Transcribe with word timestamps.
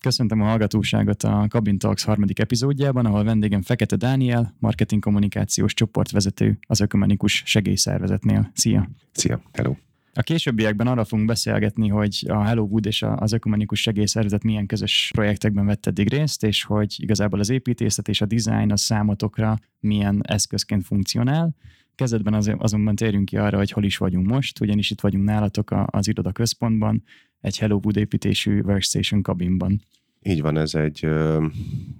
Köszöntöm 0.00 0.40
a 0.40 0.44
hallgatóságot 0.44 1.22
a 1.22 1.46
Cabin 1.48 1.78
Talks 1.78 2.04
harmadik 2.04 2.38
epizódjában, 2.38 3.06
ahol 3.06 3.24
vendégem 3.24 3.62
Fekete 3.62 3.96
Dániel, 3.96 4.54
marketing 4.58 5.02
kommunikációs 5.02 5.74
csoportvezető 5.74 6.58
az 6.66 6.80
Ökumenikus 6.80 7.42
Segélyszervezetnél. 7.46 8.50
Szia! 8.54 8.88
Szia, 9.12 9.40
hello! 9.52 9.74
A 10.12 10.22
későbbiekben 10.22 10.86
arra 10.86 11.04
fogunk 11.04 11.28
beszélgetni, 11.28 11.88
hogy 11.88 12.24
a 12.28 12.42
Hello 12.42 12.62
Wood 12.62 12.86
és 12.86 13.02
az 13.02 13.32
Ökumenikus 13.32 13.80
Segélyszervezet 13.80 14.42
milyen 14.42 14.66
közös 14.66 15.10
projektekben 15.14 15.66
vett 15.66 15.86
eddig 15.86 16.08
részt, 16.08 16.44
és 16.44 16.64
hogy 16.64 16.94
igazából 16.96 17.38
az 17.38 17.50
építészet 17.50 18.08
és 18.08 18.20
a 18.20 18.26
design 18.26 18.70
a 18.70 18.76
számotokra 18.76 19.58
milyen 19.80 20.20
eszközként 20.22 20.84
funkcionál. 20.84 21.54
Kezdetben 21.98 22.34
az, 22.34 22.54
azonban 22.58 22.94
térjünk 22.94 23.24
ki 23.24 23.36
arra, 23.36 23.56
hogy 23.56 23.70
hol 23.70 23.84
is 23.84 23.96
vagyunk 23.96 24.26
most, 24.26 24.60
ugyanis 24.60 24.90
itt 24.90 25.00
vagyunk 25.00 25.24
nálatok 25.24 25.70
az 25.86 26.08
iroda 26.08 26.32
központban, 26.32 27.02
egy 27.40 27.58
Hello 27.58 27.80
Wood 27.82 27.96
építésű 27.96 28.60
workstation 28.62 29.22
kabinban. 29.22 29.82
Így 30.22 30.42
van, 30.42 30.58
ez 30.58 30.74
egy, 30.74 31.04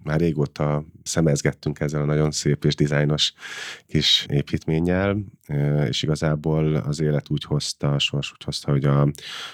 már 0.02 0.20
régóta 0.20 0.84
szemezgettünk 1.02 1.80
ezzel 1.80 2.02
a 2.02 2.04
nagyon 2.04 2.30
szép 2.30 2.64
és 2.64 2.74
dizájnos 2.74 3.32
kis 3.86 4.26
építménnyel, 4.28 5.18
és 5.88 6.02
igazából 6.02 6.74
az 6.74 7.00
élet 7.00 7.30
úgy 7.30 7.44
hozta, 7.44 7.92
a 7.92 7.98
sors 7.98 8.32
úgy 8.32 8.44
hozta, 8.44 8.70
hogy 8.70 8.84
a, 8.84 9.08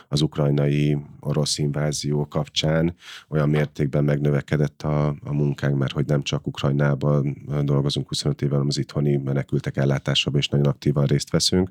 az 0.08 0.20
ukrajnai 0.20 0.96
orosz 1.20 1.58
invázió 1.58 2.26
kapcsán 2.28 2.94
olyan 3.28 3.48
mértékben 3.48 4.04
megnövekedett 4.04 4.82
a, 4.82 5.06
a 5.06 5.32
munkánk, 5.32 5.78
mert 5.78 5.92
hogy 5.92 6.06
nem 6.06 6.22
csak 6.22 6.46
Ukrajnában 6.46 7.36
dolgozunk 7.62 8.08
25 8.08 8.42
éve, 8.42 8.52
hanem 8.52 8.68
az 8.68 8.78
itthoni 8.78 9.16
menekültek 9.16 9.76
ellátásában 9.76 10.38
is 10.38 10.48
nagyon 10.48 10.66
aktívan 10.66 11.06
részt 11.06 11.30
veszünk, 11.30 11.70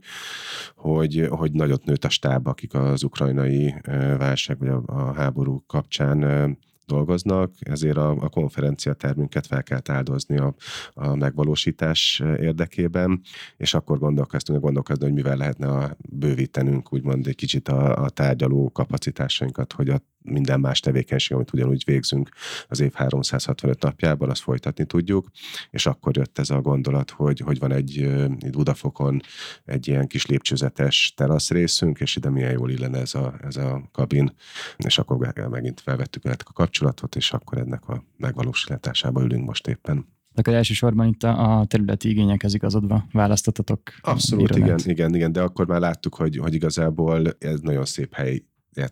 hogy, 0.75 1.27
hogy 1.29 1.51
nagyot 1.51 1.85
nőtt 1.85 2.05
a 2.05 2.09
stáb, 2.09 2.47
akik 2.47 2.73
az 2.73 3.03
ukrajnai 3.03 3.75
válság 4.17 4.59
vagy 4.59 4.69
a, 4.69 4.83
a 4.85 5.13
háború 5.13 5.63
kapcsán 5.67 6.57
dolgoznak, 6.85 7.51
ezért 7.59 7.97
a, 7.97 8.09
a 8.09 8.29
konferencia 8.29 8.93
termünket 8.93 9.47
fel 9.47 9.63
kell 9.63 9.79
áldozni 9.85 10.37
a, 10.37 10.55
a 10.93 11.15
megvalósítás 11.15 12.21
érdekében, 12.39 13.21
és 13.57 13.73
akkor 13.73 13.99
gondolkoztunk, 13.99 14.61
gondolkozni, 14.61 15.03
hogy 15.03 15.13
mivel 15.13 15.37
lehetne 15.37 15.67
a, 15.67 15.97
bővítenünk 16.09 16.93
úgymond 16.93 17.27
egy 17.27 17.35
kicsit 17.35 17.67
a, 17.67 18.03
a 18.03 18.09
tárgyaló 18.09 18.71
kapacitásainkat, 18.71 19.73
hogy 19.73 19.89
a 19.89 20.01
minden 20.23 20.59
más 20.59 20.79
tevékenység, 20.79 21.35
amit 21.35 21.53
ugyanúgy 21.53 21.83
végzünk 21.85 22.29
az 22.67 22.79
év 22.79 22.93
365 22.93 23.81
napjában, 23.81 24.29
azt 24.29 24.41
folytatni 24.41 24.85
tudjuk, 24.85 25.27
és 25.69 25.85
akkor 25.85 26.17
jött 26.17 26.39
ez 26.39 26.49
a 26.49 26.61
gondolat, 26.61 27.11
hogy, 27.11 27.39
hogy 27.39 27.59
van 27.59 27.71
egy 27.71 28.13
Budafokon 28.51 29.21
egy 29.65 29.87
ilyen 29.87 30.07
kis 30.07 30.25
lépcsőzetes 30.25 31.13
terasz 31.15 31.49
részünk, 31.49 31.99
és 31.99 32.15
ide 32.15 32.29
milyen 32.29 32.51
jól 32.51 32.69
illene 32.69 32.99
ez 32.99 33.15
a, 33.15 33.33
ez 33.43 33.55
a 33.55 33.89
kabin, 33.91 34.35
és 34.77 34.97
akkor 34.97 35.33
megint 35.49 35.81
felvettük 35.81 36.25
a 36.25 36.53
kapcsolatot, 36.53 37.15
és 37.15 37.31
akkor 37.31 37.57
ennek 37.57 37.87
a 37.87 38.03
megvalósításába 38.17 39.21
ülünk 39.21 39.45
most 39.45 39.67
éppen. 39.67 40.05
Akkor 40.35 40.53
elsősorban 40.53 41.07
itt 41.07 41.23
a 41.23 41.65
területi 41.67 42.09
igényekhez 42.09 42.53
igazodva 42.53 43.05
választottatok. 43.11 43.79
Abszolút, 44.01 44.55
igen, 44.55 44.79
igen, 44.83 45.15
igen, 45.15 45.31
de 45.31 45.41
akkor 45.41 45.67
már 45.67 45.79
láttuk, 45.79 46.15
hogy, 46.15 46.37
hogy 46.37 46.53
igazából 46.53 47.35
ez 47.39 47.59
nagyon 47.59 47.85
szép 47.85 48.13
hely 48.13 48.43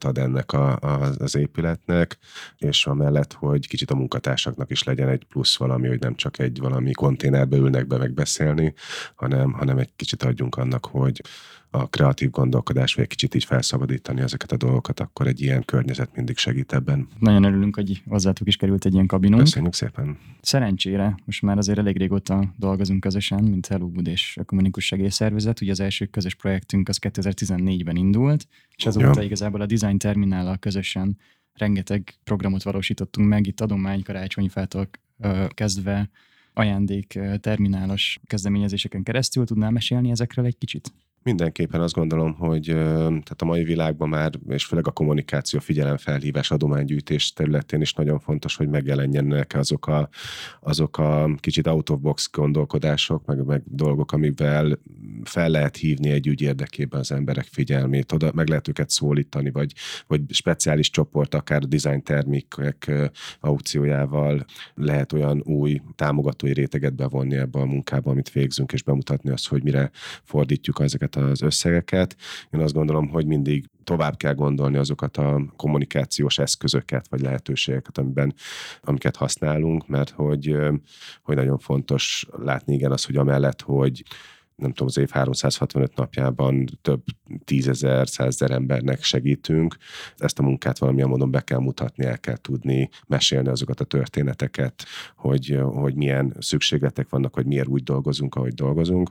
ad 0.03 0.17
ennek 0.17 0.53
a, 0.53 0.77
a, 0.79 1.13
az 1.17 1.35
épületnek, 1.35 2.17
és 2.57 2.85
amellett, 2.85 3.33
hogy 3.33 3.67
kicsit 3.67 3.91
a 3.91 3.95
munkatársaknak 3.95 4.71
is 4.71 4.83
legyen 4.83 5.09
egy 5.09 5.23
plusz 5.23 5.57
valami, 5.57 5.87
hogy 5.87 5.99
nem 5.99 6.15
csak 6.15 6.39
egy 6.39 6.59
valami 6.59 6.91
konténerbe 6.91 7.57
ülnek 7.57 7.87
be 7.87 7.97
megbeszélni, 7.97 8.73
hanem, 9.15 9.51
hanem 9.51 9.77
egy 9.77 9.89
kicsit 9.95 10.23
adjunk 10.23 10.55
annak, 10.55 10.85
hogy 10.85 11.21
a 11.73 11.87
kreatív 11.87 12.29
gondolkodás, 12.29 12.93
vagy 12.93 13.03
egy 13.03 13.09
kicsit 13.09 13.35
így 13.35 13.43
felszabadítani 13.43 14.21
ezeket 14.21 14.51
a 14.51 14.57
dolgokat, 14.57 14.99
akkor 14.99 15.27
egy 15.27 15.41
ilyen 15.41 15.65
környezet 15.65 16.15
mindig 16.15 16.37
segít 16.37 16.73
ebben. 16.73 17.07
Nagyon 17.19 17.43
örülünk, 17.43 17.75
hogy 17.75 18.03
hozzátok 18.07 18.47
is 18.47 18.55
került 18.55 18.85
egy 18.85 18.93
ilyen 18.93 19.07
kabinunk. 19.07 19.41
Köszönjük 19.41 19.73
szépen. 19.73 20.17
Szerencsére, 20.41 21.15
most 21.25 21.41
már 21.41 21.57
azért 21.57 21.77
elég 21.77 21.97
régóta 21.97 22.53
dolgozunk 22.57 22.99
közösen, 22.99 23.43
mint 23.43 23.67
Hello 23.67 23.87
Bud 23.87 24.07
és 24.07 24.37
a 24.41 24.43
Kommunikus 24.43 24.85
Segélyszervezet. 24.85 25.61
Ugye 25.61 25.71
az 25.71 25.79
első 25.79 26.05
közös 26.05 26.35
projektünk 26.35 26.89
az 26.89 26.97
2014-ben 27.01 27.95
indult, 27.95 28.47
és 28.75 28.85
azóta 28.85 29.19
ja. 29.19 29.21
igazából 29.21 29.61
a 29.61 29.65
Design 29.65 29.97
Terminállal 29.97 30.57
közösen 30.57 31.17
rengeteg 31.53 32.13
programot 32.23 32.63
valósítottunk 32.63 33.27
meg, 33.27 33.47
itt 33.47 33.61
adomány 33.61 34.03
karácsonyfától 34.03 34.89
kezdve 35.47 36.09
ajándék 36.53 37.19
terminálos 37.39 38.19
kezdeményezéseken 38.25 39.03
keresztül. 39.03 39.45
Tudnál 39.45 39.71
mesélni 39.71 40.11
ezekről 40.11 40.45
egy 40.45 40.57
kicsit? 40.57 40.93
Mindenképpen 41.23 41.81
azt 41.81 41.93
gondolom, 41.93 42.33
hogy 42.33 42.65
tehát 42.65 43.41
a 43.41 43.45
mai 43.45 43.63
világban 43.63 44.09
már, 44.09 44.31
és 44.49 44.65
főleg 44.65 44.87
a 44.87 44.91
kommunikáció, 44.91 45.59
figyelemfelhívás, 45.59 46.51
adománygyűjtés 46.51 47.33
területén 47.33 47.81
is 47.81 47.93
nagyon 47.93 48.19
fontos, 48.19 48.55
hogy 48.55 48.67
megjelenjenek 48.67 49.55
azok 49.55 49.87
a, 49.87 50.09
azok 50.59 50.97
a 50.97 51.35
kicsit 51.39 51.67
out 51.67 51.89
of 51.89 51.99
box 51.99 52.29
gondolkodások, 52.31 53.25
meg, 53.25 53.45
meg 53.45 53.61
dolgok, 53.65 54.11
amivel 54.11 54.79
fel 55.23 55.49
lehet 55.49 55.77
hívni 55.77 56.09
egy 56.09 56.27
ügy 56.27 56.41
érdekében 56.41 56.99
az 56.99 57.11
emberek 57.11 57.45
figyelmét, 57.45 58.11
oda 58.11 58.31
meg 58.33 58.47
lehet 58.47 58.67
őket 58.67 58.89
szólítani, 58.89 59.51
vagy, 59.51 59.73
vagy 60.07 60.21
speciális 60.29 60.89
csoport, 60.89 61.33
akár 61.33 61.61
design 61.61 62.03
termékek 62.03 62.91
aukciójával 63.39 64.45
lehet 64.75 65.13
olyan 65.13 65.41
új 65.43 65.81
támogatói 65.95 66.53
réteget 66.53 66.95
bevonni 66.95 67.35
ebbe 67.35 67.59
a 67.59 67.65
munkába, 67.65 68.11
amit 68.11 68.31
végzünk, 68.31 68.71
és 68.73 68.83
bemutatni 68.83 69.29
azt, 69.29 69.47
hogy 69.47 69.63
mire 69.63 69.91
fordítjuk 70.23 70.79
ezeket 70.79 71.10
ezeket 71.15 71.31
az 71.31 71.41
összegeket. 71.41 72.15
Én 72.49 72.61
azt 72.61 72.73
gondolom, 72.73 73.09
hogy 73.09 73.25
mindig 73.25 73.69
tovább 73.83 74.17
kell 74.17 74.33
gondolni 74.33 74.77
azokat 74.77 75.17
a 75.17 75.45
kommunikációs 75.55 76.37
eszközöket, 76.37 77.07
vagy 77.09 77.21
lehetőségeket, 77.21 77.97
amiben, 77.97 78.33
amiket 78.81 79.15
használunk, 79.15 79.87
mert 79.87 80.09
hogy, 80.09 80.55
hogy 81.21 81.35
nagyon 81.35 81.57
fontos 81.57 82.27
látni 82.37 82.73
igen 82.73 82.91
az, 82.91 83.05
hogy 83.05 83.17
amellett, 83.17 83.61
hogy 83.61 84.03
nem 84.55 84.69
tudom, 84.69 84.87
az 84.87 84.97
év 84.97 85.09
365 85.09 85.95
napjában 85.95 86.65
több 86.81 87.03
tízezer, 87.43 88.09
százezer 88.09 88.51
embernek 88.51 89.03
segítünk. 89.03 89.75
Ezt 90.17 90.39
a 90.39 90.43
munkát 90.43 90.77
valamilyen 90.77 91.09
módon 91.09 91.31
be 91.31 91.41
kell 91.41 91.59
mutatni, 91.59 92.05
el 92.05 92.19
kell 92.19 92.37
tudni 92.37 92.89
mesélni 93.07 93.47
azokat 93.47 93.79
a 93.79 93.85
történeteket, 93.85 94.85
hogy, 95.15 95.59
hogy 95.63 95.95
milyen 95.95 96.35
szükségletek 96.39 97.09
vannak, 97.09 97.33
hogy 97.33 97.45
miért 97.45 97.67
úgy 97.67 97.83
dolgozunk, 97.83 98.35
ahogy 98.35 98.53
dolgozunk. 98.53 99.09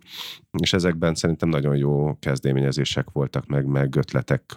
És 0.58 0.72
ezekben 0.72 1.14
szerintem 1.14 1.48
nagyon 1.48 1.76
jó 1.76 2.18
kezdeményezések 2.18 3.10
voltak, 3.10 3.46
meg, 3.46 3.66
meg 3.66 3.96
ötletek, 3.96 4.56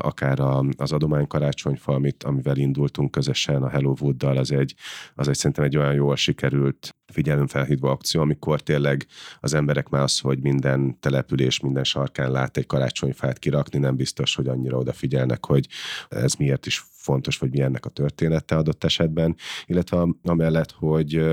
akár 0.00 0.40
az 0.76 0.92
adomány 0.92 1.26
karácsonyfa, 1.26 1.92
amit, 1.92 2.22
amivel 2.22 2.56
indultunk 2.56 3.10
közösen 3.10 3.62
a 3.62 3.68
Hello 3.68 3.94
Wood-dal, 4.00 4.36
az 4.36 4.52
egy, 4.52 4.74
az 5.14 5.28
egy 5.28 5.36
szerintem 5.36 5.64
egy 5.64 5.76
olyan 5.76 5.94
jól 5.94 6.16
sikerült 6.16 6.94
figyelemfelhívó 7.14 7.88
akció, 7.88 8.20
amikor 8.20 8.60
tényleg 8.60 9.06
az 9.40 9.54
emberek 9.54 9.88
már 9.88 10.02
az, 10.02 10.18
hogy 10.18 10.38
minden 10.38 11.00
település, 11.00 11.60
minden 11.60 11.84
sarkán 11.84 12.30
lát 12.30 12.56
egy 12.56 12.66
karácsonyfát 12.66 13.38
kirakni, 13.38 13.78
nem 13.78 13.96
biztos, 13.96 14.34
hogy 14.34 14.48
annyira 14.48 14.78
odafigyelnek, 14.78 15.46
hogy 15.46 15.68
ez 16.08 16.34
miért 16.34 16.66
is 16.66 16.84
fontos, 16.90 17.38
vagy 17.38 17.50
mi 17.50 17.60
ennek 17.60 17.86
a 17.86 17.88
története 17.88 18.56
adott 18.56 18.84
esetben, 18.84 19.36
illetve 19.66 20.06
amellett, 20.22 20.70
hogy 20.70 21.24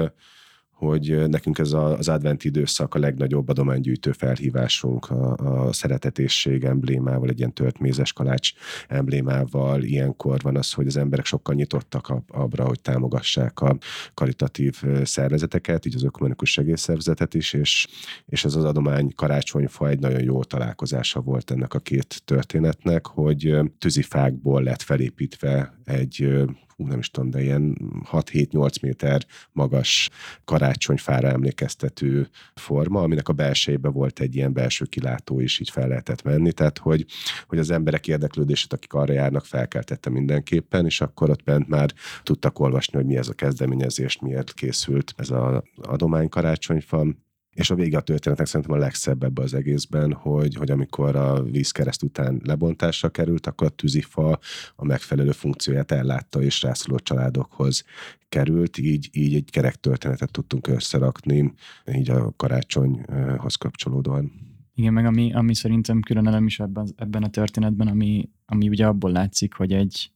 hogy 0.85 1.29
nekünk 1.29 1.57
ez 1.57 1.71
az 1.71 2.07
advent 2.07 2.43
időszak 2.43 2.95
a 2.95 2.99
legnagyobb 2.99 3.49
adománygyűjtő 3.49 4.11
felhívásunk, 4.11 5.09
a, 5.09 5.35
a 5.35 5.73
szeretetésség 5.73 6.63
emblémával, 6.63 7.29
egy 7.29 7.37
ilyen 7.37 7.53
tört 7.53 7.77
kalács 8.13 8.51
emblémával. 8.87 9.83
Ilyenkor 9.83 10.39
van 10.41 10.57
az, 10.57 10.73
hogy 10.73 10.87
az 10.87 10.97
emberek 10.97 11.25
sokkal 11.25 11.55
nyitottak 11.55 12.13
abra, 12.27 12.65
hogy 12.65 12.81
támogassák 12.81 13.59
a 13.59 13.77
karitatív 14.13 14.83
szervezeteket, 15.03 15.85
így 15.85 15.95
az 15.95 16.03
ökumenikus 16.03 16.51
segélyszervezetet 16.51 17.33
is, 17.33 17.53
és, 17.53 17.87
és 18.25 18.45
ez 18.45 18.55
az 18.55 18.63
adomány 18.63 19.13
karácsonyfa 19.15 19.89
egy 19.89 19.99
nagyon 19.99 20.23
jó 20.23 20.43
találkozása 20.43 21.21
volt 21.21 21.51
ennek 21.51 21.73
a 21.73 21.79
két 21.79 22.21
történetnek, 22.25 23.07
hogy 23.07 23.57
tűzifákból 23.77 24.63
lett 24.63 24.81
felépítve 24.81 25.73
egy 25.83 26.45
hú, 26.75 26.87
nem 26.87 26.99
is 26.99 27.09
tudom, 27.09 27.29
de 27.29 27.41
ilyen 27.41 27.77
6-7-8 28.11 28.81
méter 28.81 29.25
magas 29.51 30.09
karácsonyfára 30.45 31.27
emlékeztető 31.27 32.29
forma, 32.55 33.01
aminek 33.01 33.29
a 33.29 33.33
belsejébe 33.33 33.89
volt 33.89 34.19
egy 34.19 34.35
ilyen 34.35 34.53
belső 34.53 34.85
kilátó 34.85 35.39
is, 35.39 35.59
így 35.59 35.69
fel 35.69 35.87
lehetett 35.87 36.23
menni, 36.23 36.51
tehát 36.51 36.77
hogy, 36.77 37.05
hogy 37.47 37.59
az 37.59 37.69
emberek 37.69 38.07
érdeklődését, 38.07 38.73
akik 38.73 38.93
arra 38.93 39.13
járnak, 39.13 39.45
felkeltette 39.45 40.09
mindenképpen, 40.09 40.85
és 40.85 41.01
akkor 41.01 41.29
ott 41.29 41.43
bent 41.43 41.67
már 41.67 41.93
tudtak 42.23 42.59
olvasni, 42.59 42.97
hogy 42.97 43.05
mi 43.05 43.17
ez 43.17 43.27
a 43.27 43.33
kezdeményezés, 43.33 44.19
miért 44.19 44.53
készült 44.53 45.13
ez 45.17 45.29
az 45.29 45.61
adomány 45.75 46.29
karácsonyfa, 46.29 47.05
és 47.53 47.69
a 47.69 47.75
vége 47.75 47.97
a 47.97 48.01
történetnek 48.01 48.47
szerintem 48.47 48.75
a 48.75 48.79
legszebb 48.79 49.23
ebbe 49.23 49.41
az 49.41 49.53
egészben, 49.53 50.13
hogy, 50.13 50.55
hogy 50.55 50.71
amikor 50.71 51.15
a 51.15 51.43
vízkereszt 51.43 52.03
után 52.03 52.41
lebontásra 52.43 53.09
került, 53.09 53.47
akkor 53.47 53.67
a 53.67 53.75
tűzifa 53.75 54.39
a 54.75 54.85
megfelelő 54.85 55.31
funkcióját 55.31 55.91
ellátta, 55.91 56.41
és 56.41 56.61
rászoruló 56.61 56.99
családokhoz 56.99 57.83
került, 58.29 58.77
így, 58.77 59.09
így 59.11 59.35
egy 59.35 59.49
kerek 59.51 59.75
történetet 59.75 60.31
tudtunk 60.31 60.67
összerakni, 60.67 61.53
így 61.93 62.09
a 62.09 62.33
karácsonyhoz 62.37 63.55
kapcsolódóan. 63.55 64.31
Igen, 64.75 64.93
meg 64.93 65.05
ami, 65.05 65.33
ami 65.33 65.55
szerintem 65.55 66.01
külön 66.01 66.27
elem 66.27 66.45
is 66.45 66.59
ebben, 66.59 66.87
ebben 66.95 67.23
a 67.23 67.29
történetben, 67.29 67.87
ami, 67.87 68.29
ami 68.45 68.69
ugye 68.69 68.85
abból 68.85 69.11
látszik, 69.11 69.53
hogy 69.53 69.71
egy, 69.73 70.11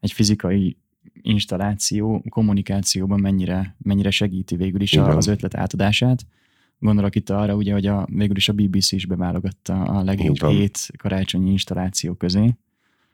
egy 0.00 0.12
fizikai 0.12 0.76
installáció 1.12 2.24
kommunikációban 2.28 3.20
mennyire, 3.20 3.76
mennyire 3.78 4.10
segíti 4.10 4.56
végül 4.56 4.80
is 4.80 4.96
a, 4.96 5.16
az 5.16 5.26
ötlet 5.26 5.54
átadását. 5.54 6.26
Gondolok 6.80 7.14
itt 7.14 7.30
arra, 7.30 7.54
ugye, 7.54 7.72
hogy 7.72 7.86
a, 7.86 8.06
végül 8.10 8.36
is 8.36 8.48
a 8.48 8.52
BBC 8.52 8.92
is 8.92 9.06
beválogatta 9.06 9.82
a 9.82 10.02
legjobb 10.02 10.46
hét 10.46 10.88
karácsonyi 10.98 11.50
installáció 11.50 12.14
közé. 12.14 12.54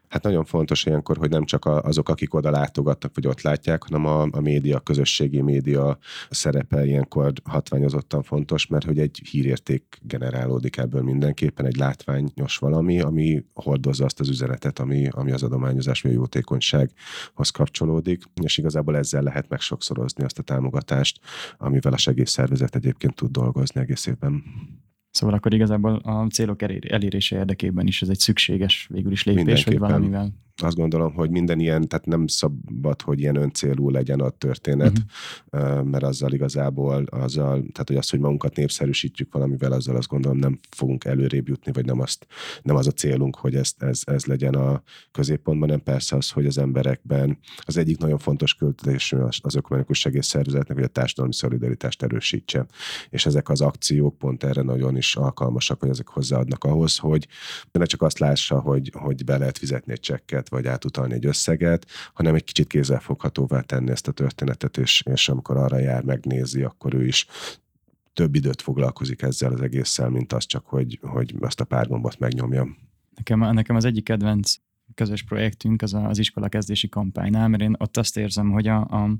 Hát 0.08 0.22
nagyon 0.22 0.44
fontos 0.44 0.84
ilyenkor, 0.84 1.16
hogy 1.16 1.30
nem 1.30 1.44
csak 1.44 1.64
azok, 1.64 2.08
akik 2.08 2.34
oda 2.34 2.50
látogatnak, 2.50 3.14
vagy 3.14 3.26
ott 3.26 3.40
látják, 3.40 3.82
hanem 3.82 4.04
a, 4.04 4.22
a 4.30 4.40
média, 4.40 4.76
a 4.76 4.80
közösségi 4.80 5.40
média 5.40 5.98
szerepe 6.30 6.84
ilyenkor 6.84 7.32
hatványozottan 7.44 8.22
fontos, 8.22 8.66
mert 8.66 8.84
hogy 8.84 8.98
egy 8.98 9.20
hírérték 9.30 9.98
generálódik 10.02 10.76
ebből 10.76 11.02
mindenképpen, 11.02 11.66
egy 11.66 11.76
látványos 11.76 12.56
valami, 12.56 13.00
ami 13.00 13.44
hordozza 13.54 14.04
azt 14.04 14.20
az 14.20 14.28
üzenetet, 14.28 14.78
ami, 14.78 15.08
ami 15.10 15.32
az 15.32 15.42
adományozás 15.42 16.02
vagy 16.02 16.12
a 16.12 16.14
jótékonysághoz 16.14 17.50
kapcsolódik, 17.50 18.22
és 18.42 18.58
igazából 18.58 18.96
ezzel 18.96 19.22
lehet 19.22 19.48
megsokszorozni 19.48 20.24
azt 20.24 20.38
a 20.38 20.42
támogatást, 20.42 21.20
amivel 21.56 21.92
a 21.92 21.96
segélyszervezet 21.96 22.76
egyébként 22.76 23.14
tud 23.14 23.30
dolgozni 23.30 23.80
egész 23.80 24.06
évben. 24.06 24.42
Szóval 25.16 25.34
akkor 25.34 25.54
igazából 25.54 25.94
a 25.94 26.26
célok 26.26 26.62
elérése 26.62 27.36
érdekében 27.36 27.86
is 27.86 28.02
ez 28.02 28.08
egy 28.08 28.18
szükséges 28.18 28.86
végül 28.90 29.12
is 29.12 29.24
lépés, 29.24 29.64
hogy 29.64 29.78
valamivel 29.78 30.32
azt 30.62 30.76
gondolom, 30.76 31.14
hogy 31.14 31.30
minden 31.30 31.60
ilyen, 31.60 31.88
tehát 31.88 32.06
nem 32.06 32.26
szabad, 32.26 33.02
hogy 33.02 33.20
ilyen 33.20 33.36
öncélú 33.36 33.90
legyen 33.90 34.20
a 34.20 34.30
történet, 34.30 34.98
uh-huh. 35.50 35.84
mert 35.84 36.04
azzal 36.04 36.32
igazából, 36.32 37.04
azzal, 37.04 37.52
tehát 37.52 37.84
hogy 37.86 37.96
az, 37.96 38.10
hogy 38.10 38.20
magunkat 38.20 38.56
népszerűsítjük 38.56 39.32
valamivel, 39.32 39.72
azzal 39.72 39.96
azt 39.96 40.08
gondolom 40.08 40.38
nem 40.38 40.58
fogunk 40.70 41.04
előrébb 41.04 41.48
jutni, 41.48 41.72
vagy 41.72 41.84
nem, 41.84 42.00
azt, 42.00 42.26
nem 42.62 42.76
az 42.76 42.86
a 42.86 42.90
célunk, 42.90 43.36
hogy 43.36 43.54
ez, 43.54 43.72
ez, 43.78 44.00
ez 44.04 44.24
legyen 44.24 44.54
a 44.54 44.82
középpontban, 45.12 45.68
nem 45.68 45.82
persze 45.82 46.16
az, 46.16 46.30
hogy 46.30 46.46
az 46.46 46.58
emberekben 46.58 47.38
az 47.58 47.76
egyik 47.76 47.98
nagyon 47.98 48.18
fontos 48.18 48.54
költés 48.54 49.14
az 49.40 49.54
ökumenikus 49.54 49.98
segélyszervezetnek, 49.98 50.76
hogy 50.76 50.86
a 50.86 50.88
társadalmi 50.88 51.34
szolidaritást 51.34 52.02
erősítse. 52.02 52.66
És 53.08 53.26
ezek 53.26 53.48
az 53.48 53.60
akciók 53.60 54.18
pont 54.18 54.44
erre 54.44 54.62
nagyon 54.62 54.96
is 54.96 55.16
alkalmasak, 55.16 55.80
hogy 55.80 55.88
ezek 55.88 56.08
hozzáadnak 56.08 56.64
ahhoz, 56.64 56.96
hogy 56.98 57.28
ne 57.72 57.84
csak 57.84 58.02
azt 58.02 58.18
lássa, 58.18 58.60
hogy, 58.60 58.90
hogy 58.94 59.24
be 59.24 59.38
lehet 59.38 59.58
fizetni 59.58 59.92
egy 59.92 60.00
csekket, 60.00 60.45
pénzeket, 60.46 60.48
vagy 60.48 60.66
átutalni 60.66 61.14
egy 61.14 61.26
összeget, 61.26 61.86
hanem 62.14 62.34
egy 62.34 62.44
kicsit 62.44 62.66
kézzelfoghatóvá 62.66 63.60
tenni 63.60 63.90
ezt 63.90 64.08
a 64.08 64.12
történetet, 64.12 64.76
és, 64.76 65.02
és 65.10 65.28
amikor 65.28 65.56
arra 65.56 65.78
jár, 65.78 66.02
megnézi, 66.02 66.62
akkor 66.62 66.94
ő 66.94 67.06
is 67.06 67.26
több 68.12 68.34
időt 68.34 68.62
foglalkozik 68.62 69.22
ezzel 69.22 69.52
az 69.52 69.60
egésszel, 69.60 70.08
mint 70.08 70.32
az 70.32 70.46
csak, 70.46 70.66
hogy, 70.66 70.98
hogy 71.02 71.34
azt 71.40 71.60
a 71.60 71.64
pár 71.64 71.86
gombot 71.88 72.18
megnyomja. 72.18 72.66
Nekem, 73.16 73.38
nekem 73.38 73.76
az 73.76 73.84
egyik 73.84 74.04
kedvenc 74.04 74.54
közös 74.94 75.22
projektünk 75.22 75.82
az 75.82 75.94
az 75.94 76.18
iskola 76.18 76.48
kezdési 76.48 76.88
kampánynál, 76.88 77.48
mert 77.48 77.62
én 77.62 77.74
ott 77.78 77.96
azt 77.96 78.16
érzem, 78.16 78.50
hogy 78.50 78.66
a, 78.66 78.80
a 78.80 79.10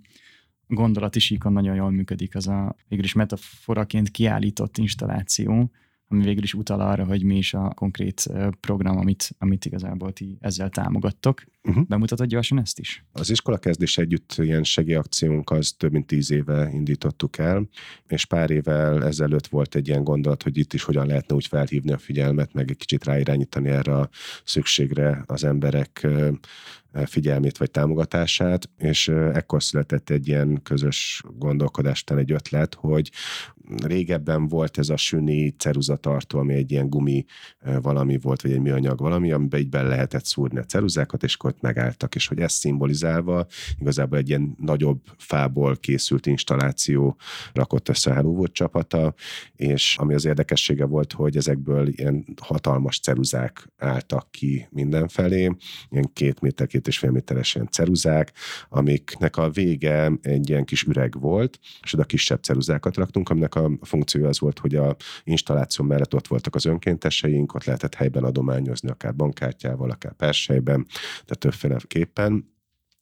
gondolati 0.67 1.19
síkon 1.19 1.52
nagyon 1.52 1.75
jól 1.75 1.90
működik 1.90 2.34
az 2.34 2.49
a 2.49 2.76
végülis 2.88 3.12
metaforaként 3.12 4.11
kiállított 4.11 4.79
installáció, 4.79 5.70
ami 6.08 6.25
végül 6.25 6.43
is 6.43 6.55
utal 6.55 6.81
arra, 6.81 7.05
hogy 7.05 7.23
mi 7.25 7.37
is 7.37 7.55
a 7.55 7.73
konkrét 7.75 8.29
program, 8.61 8.97
amit, 8.97 9.31
amit 9.38 9.64
igazából 9.64 10.12
ti 10.12 10.37
ezzel 10.41 10.70
támogattok. 10.70 11.43
Uh-huh. 11.62 11.87
Bemutatod 11.87 12.26
gyorsan 12.26 12.58
ezt 12.61 12.79
is? 12.79 13.05
Az 13.12 13.31
iskola 13.31 13.58
kezdés 13.58 13.99
együtt 13.99 14.35
ilyen 14.37 14.64
segélyakciónk 14.64 15.50
az 15.50 15.75
több 15.79 15.93
mint 15.93 16.06
tíz 16.06 16.31
éve 16.31 16.70
indítottuk 16.73 17.38
el, 17.38 17.69
és 18.06 18.25
pár 18.25 18.50
évvel 18.50 19.05
ezelőtt 19.05 19.47
volt 19.47 19.75
egy 19.75 19.88
ilyen 19.88 20.05
gondolat, 20.05 20.43
hogy 20.43 20.58
itt 20.58 20.73
is 20.73 20.82
hogyan 20.82 21.06
lehetne 21.06 21.35
úgy 21.35 21.47
felhívni 21.47 21.93
a 21.93 21.99
figyelmet, 21.99 22.53
meg 22.53 22.70
egy 22.70 22.76
kicsit 22.76 23.05
ráirányítani 23.05 23.69
erre 23.69 23.97
a 23.97 24.08
szükségre 24.44 25.23
az 25.26 25.44
emberek 25.44 26.06
figyelmét 27.04 27.58
vagy 27.58 27.70
támogatását, 27.70 28.70
és 28.78 29.08
ekkor 29.08 29.62
született 29.62 30.10
egy 30.10 30.28
ilyen 30.28 30.62
közös 30.62 31.22
gondolkodástán 31.38 32.19
egy 32.19 32.32
ötlet, 32.32 32.75
hogy 32.75 33.10
régebben 33.84 34.48
volt 34.48 34.78
ez 34.78 34.88
a 34.88 34.96
süni 34.96 35.50
ceruzatartó, 35.50 36.38
ami 36.38 36.54
egy 36.54 36.70
ilyen 36.70 36.88
gumi 36.88 37.25
valami 37.82 38.19
volt, 38.19 38.43
vagy 38.43 38.52
egy 38.52 38.60
műanyag 38.60 38.98
valami, 38.98 39.32
amiben 39.32 39.60
így 39.60 39.69
be 39.69 39.82
lehetett 39.82 40.25
szúrni 40.25 40.58
a 40.58 40.64
ceruzákat, 40.64 41.22
és 41.22 41.34
akkor 41.34 41.50
ott 41.50 41.60
megálltak, 41.60 42.14
és 42.14 42.26
hogy 42.26 42.40
ezt 42.40 42.56
szimbolizálva 42.56 43.46
igazából 43.78 44.19
egy 44.19 44.28
ilyen 44.28 44.56
nagyobb 44.60 45.00
fából 45.19 45.76
készült 45.76 46.26
installáció 46.26 47.16
rakott 47.52 47.88
össze 47.88 48.10
a 48.10 48.14
Hello 48.14 48.46
csapata, 48.46 49.14
és 49.56 49.96
ami 49.98 50.14
az 50.14 50.25
érdekessége 50.25 50.84
volt, 50.84 51.12
hogy 51.12 51.37
ezekből 51.37 51.88
ilyen 51.88 52.25
hatalmas 52.40 53.00
ceruzák 53.00 53.69
álltak 53.76 54.31
ki 54.31 54.66
mindenfelé, 54.70 55.56
ilyen 55.90 56.10
két 56.12 56.40
méter, 56.40 56.66
két 56.66 56.85
és 56.86 56.98
fél 56.98 57.10
méteres 57.10 57.54
ilyen 57.54 57.68
ceruzák, 57.70 58.32
amiknek 58.68 59.36
a 59.36 59.50
vége 59.50 60.12
egy 60.22 60.48
ilyen 60.48 60.64
kis 60.64 60.82
üreg 60.82 61.20
volt, 61.20 61.58
és 61.82 61.92
oda 61.92 62.04
kisebb 62.04 62.42
ceruzákat 62.42 62.96
raktunk, 62.96 63.28
aminek 63.28 63.54
a 63.54 63.70
funkciója 63.80 64.28
az 64.28 64.40
volt, 64.40 64.58
hogy 64.58 64.74
a 64.74 64.96
installáció 65.24 65.84
mellett 65.84 66.14
ott 66.14 66.26
voltak 66.26 66.54
az 66.54 66.64
önkénteseink, 66.64 67.54
ott 67.54 67.64
lehetett 67.64 67.94
helyben 67.94 68.24
adományozni, 68.24 68.90
akár 68.90 69.14
bankkártyával, 69.14 69.90
akár 69.90 70.12
persejben, 70.12 70.86
tehát 71.24 71.38
többféleképpen 71.38 72.54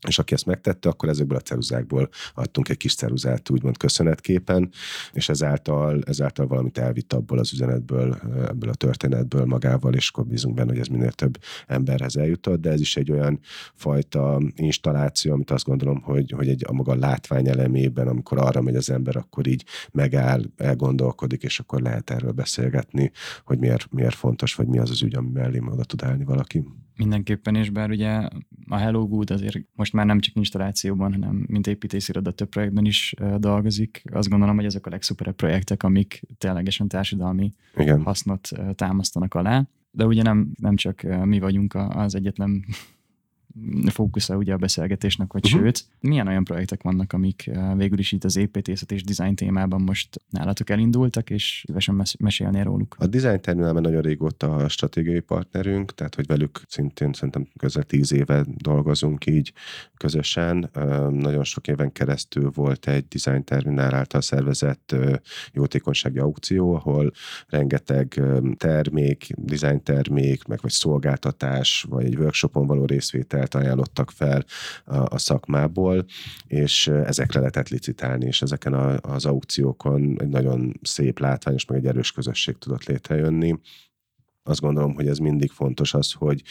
és 0.06 0.18
aki 0.18 0.34
ezt 0.34 0.46
megtette, 0.46 0.88
akkor 0.88 1.08
ezekből 1.08 1.38
a 1.38 1.40
ceruzákból 1.40 2.08
adtunk 2.34 2.68
egy 2.68 2.76
kis 2.76 2.94
ceruzát, 2.94 3.50
úgymond 3.50 3.76
köszönetképen, 3.76 4.70
és 5.12 5.28
ezáltal, 5.28 6.02
ezáltal 6.06 6.46
valamit 6.46 6.78
elvitt 6.78 7.12
abból 7.12 7.38
az 7.38 7.52
üzenetből, 7.52 8.18
ebből 8.48 8.70
a 8.70 8.74
történetből 8.74 9.44
magával, 9.44 9.94
és 9.94 10.08
akkor 10.08 10.26
bízunk 10.26 10.54
benne, 10.54 10.70
hogy 10.70 10.80
ez 10.80 10.86
minél 10.86 11.12
több 11.12 11.38
emberhez 11.66 12.16
eljutott, 12.16 12.60
de 12.60 12.70
ez 12.70 12.80
is 12.80 12.96
egy 12.96 13.10
olyan 13.10 13.40
fajta 13.74 14.40
installáció, 14.54 15.32
amit 15.32 15.50
azt 15.50 15.64
gondolom, 15.64 16.00
hogy, 16.00 16.32
hogy 16.36 16.48
egy 16.48 16.64
a 16.66 16.72
maga 16.72 16.94
látvány 16.94 17.48
elemében, 17.48 18.08
amikor 18.08 18.38
arra 18.38 18.62
megy 18.62 18.76
az 18.76 18.90
ember, 18.90 19.16
akkor 19.16 19.46
így 19.46 19.64
megáll, 19.92 20.42
elgondolkodik, 20.56 21.42
és 21.42 21.58
akkor 21.58 21.80
lehet 21.80 22.10
erről 22.10 22.32
beszélgetni, 22.32 23.10
hogy 23.44 23.58
miért, 23.58 23.92
miért 23.92 24.14
fontos, 24.14 24.54
vagy 24.54 24.66
mi 24.66 24.78
az 24.78 24.90
az 24.90 25.02
ügy, 25.02 25.14
ami 25.14 25.30
mellé 25.32 25.60
oda 25.70 25.84
tud 25.84 26.02
állni 26.02 26.24
valaki. 26.24 26.64
Mindenképpen, 26.96 27.54
és 27.54 27.70
bár 27.70 27.90
ugye 27.90 28.28
a 28.68 28.76
Hello 28.76 29.06
Good 29.06 29.30
azért 29.30 29.58
most 29.72 29.92
már 29.94 30.06
nem 30.06 30.20
csak 30.20 30.36
installációban, 30.36 31.12
hanem 31.12 31.44
mint 31.46 31.66
építésziroda 31.66 32.30
több 32.30 32.48
projektben 32.48 32.84
is 32.84 33.14
dolgozik. 33.38 34.02
Azt 34.12 34.28
gondolom, 34.28 34.56
hogy 34.56 34.64
ezek 34.64 34.86
a 34.86 34.90
legszuperebb 34.90 35.34
projektek, 35.34 35.82
amik 35.82 36.22
ténylegesen 36.38 36.88
társadalmi 36.88 37.52
Igen. 37.76 38.02
hasznot 38.02 38.48
támasztanak 38.74 39.34
alá. 39.34 39.64
De 39.90 40.06
ugye 40.06 40.22
nem, 40.22 40.50
nem 40.60 40.76
csak 40.76 41.02
mi 41.24 41.38
vagyunk 41.38 41.74
az 41.74 42.14
egyetlen 42.14 42.64
fókusza 43.86 44.36
ugye 44.36 44.52
a 44.52 44.56
beszélgetésnek, 44.56 45.32
vagy 45.32 45.44
uh-huh. 45.44 45.60
sőt, 45.60 45.84
milyen 46.00 46.26
olyan 46.26 46.44
projektek 46.44 46.82
vannak, 46.82 47.12
amik 47.12 47.46
eh, 47.46 47.76
végül 47.76 47.98
is 47.98 48.12
itt 48.12 48.24
az 48.24 48.36
építészet 48.36 48.92
és 48.92 49.02
design 49.04 49.34
témában 49.34 49.82
most 49.82 50.20
nálatok 50.30 50.70
elindultak, 50.70 51.30
és 51.30 51.62
szívesen 51.66 51.94
mes- 51.94 52.18
mesélnél 52.18 52.64
róluk? 52.64 52.96
A 52.98 53.06
design 53.06 53.40
terminálban 53.40 53.82
nagyon 53.82 54.02
régóta 54.02 54.54
a 54.54 54.68
stratégiai 54.68 55.20
partnerünk, 55.20 55.94
tehát 55.94 56.14
hogy 56.14 56.26
velük 56.26 56.60
szintén 56.68 57.12
szerintem 57.12 57.46
közel 57.58 57.82
tíz 57.82 58.12
éve 58.12 58.44
dolgozunk 58.56 59.26
így 59.26 59.52
közösen. 59.96 60.70
Nagyon 61.10 61.44
sok 61.44 61.68
éven 61.68 61.92
keresztül 61.92 62.50
volt 62.54 62.88
egy 62.88 63.04
design 63.08 63.44
terminál 63.44 63.94
által 63.94 64.20
szervezett 64.20 64.94
jótékonysági 65.52 66.18
aukció, 66.18 66.74
ahol 66.74 67.12
rengeteg 67.48 68.20
termék, 68.56 69.26
design 69.36 69.82
termék, 69.82 70.44
meg 70.44 70.58
vagy 70.62 70.70
szolgáltatás, 70.70 71.86
vagy 71.88 72.04
egy 72.04 72.16
workshopon 72.16 72.66
való 72.66 72.84
részvétel 72.84 73.43
modellt 73.44 73.54
ajánlottak 73.54 74.10
fel 74.10 74.44
a, 74.84 75.14
a 75.14 75.18
szakmából, 75.18 76.04
és 76.46 76.86
ezekre 76.86 77.38
lehetett 77.38 77.68
licitálni, 77.68 78.26
és 78.26 78.42
ezeken 78.42 78.72
a, 78.72 78.96
az 79.00 79.24
aukciókon 79.24 80.16
egy 80.20 80.28
nagyon 80.28 80.80
szép, 80.82 81.18
látványos, 81.18 81.64
meg 81.64 81.78
egy 81.78 81.86
erős 81.86 82.12
közösség 82.12 82.58
tudott 82.58 82.84
létrejönni. 82.84 83.58
Azt 84.42 84.60
gondolom, 84.60 84.94
hogy 84.94 85.06
ez 85.06 85.18
mindig 85.18 85.50
fontos 85.50 85.94
az, 85.94 86.12
hogy 86.12 86.42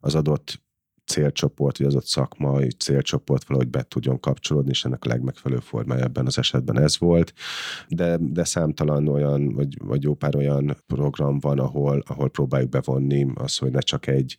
az 0.00 0.14
adott 0.14 0.62
célcsoport, 1.10 1.78
vagy 1.78 1.86
az 1.86 1.94
ott 1.94 2.06
szakmai 2.06 2.68
célcsoport 2.68 3.46
valahogy 3.46 3.68
be 3.68 3.82
tudjon 3.82 4.20
kapcsolódni, 4.20 4.70
és 4.70 4.84
ennek 4.84 5.04
a 5.04 5.08
legmegfelelőbb 5.08 5.62
formája 5.62 6.04
ebben 6.04 6.26
az 6.26 6.38
esetben 6.38 6.78
ez 6.78 6.98
volt. 6.98 7.32
De, 7.88 8.16
de 8.20 8.44
számtalan 8.44 9.08
olyan, 9.08 9.54
vagy, 9.54 9.78
vagy 9.84 10.02
jó 10.02 10.14
pár 10.14 10.36
olyan 10.36 10.76
program 10.86 11.38
van, 11.38 11.58
ahol, 11.58 12.02
ahol 12.06 12.30
próbáljuk 12.30 12.70
bevonni 12.70 13.26
az, 13.34 13.56
hogy 13.56 13.70
ne 13.70 13.80
csak 13.80 14.06
egy 14.06 14.36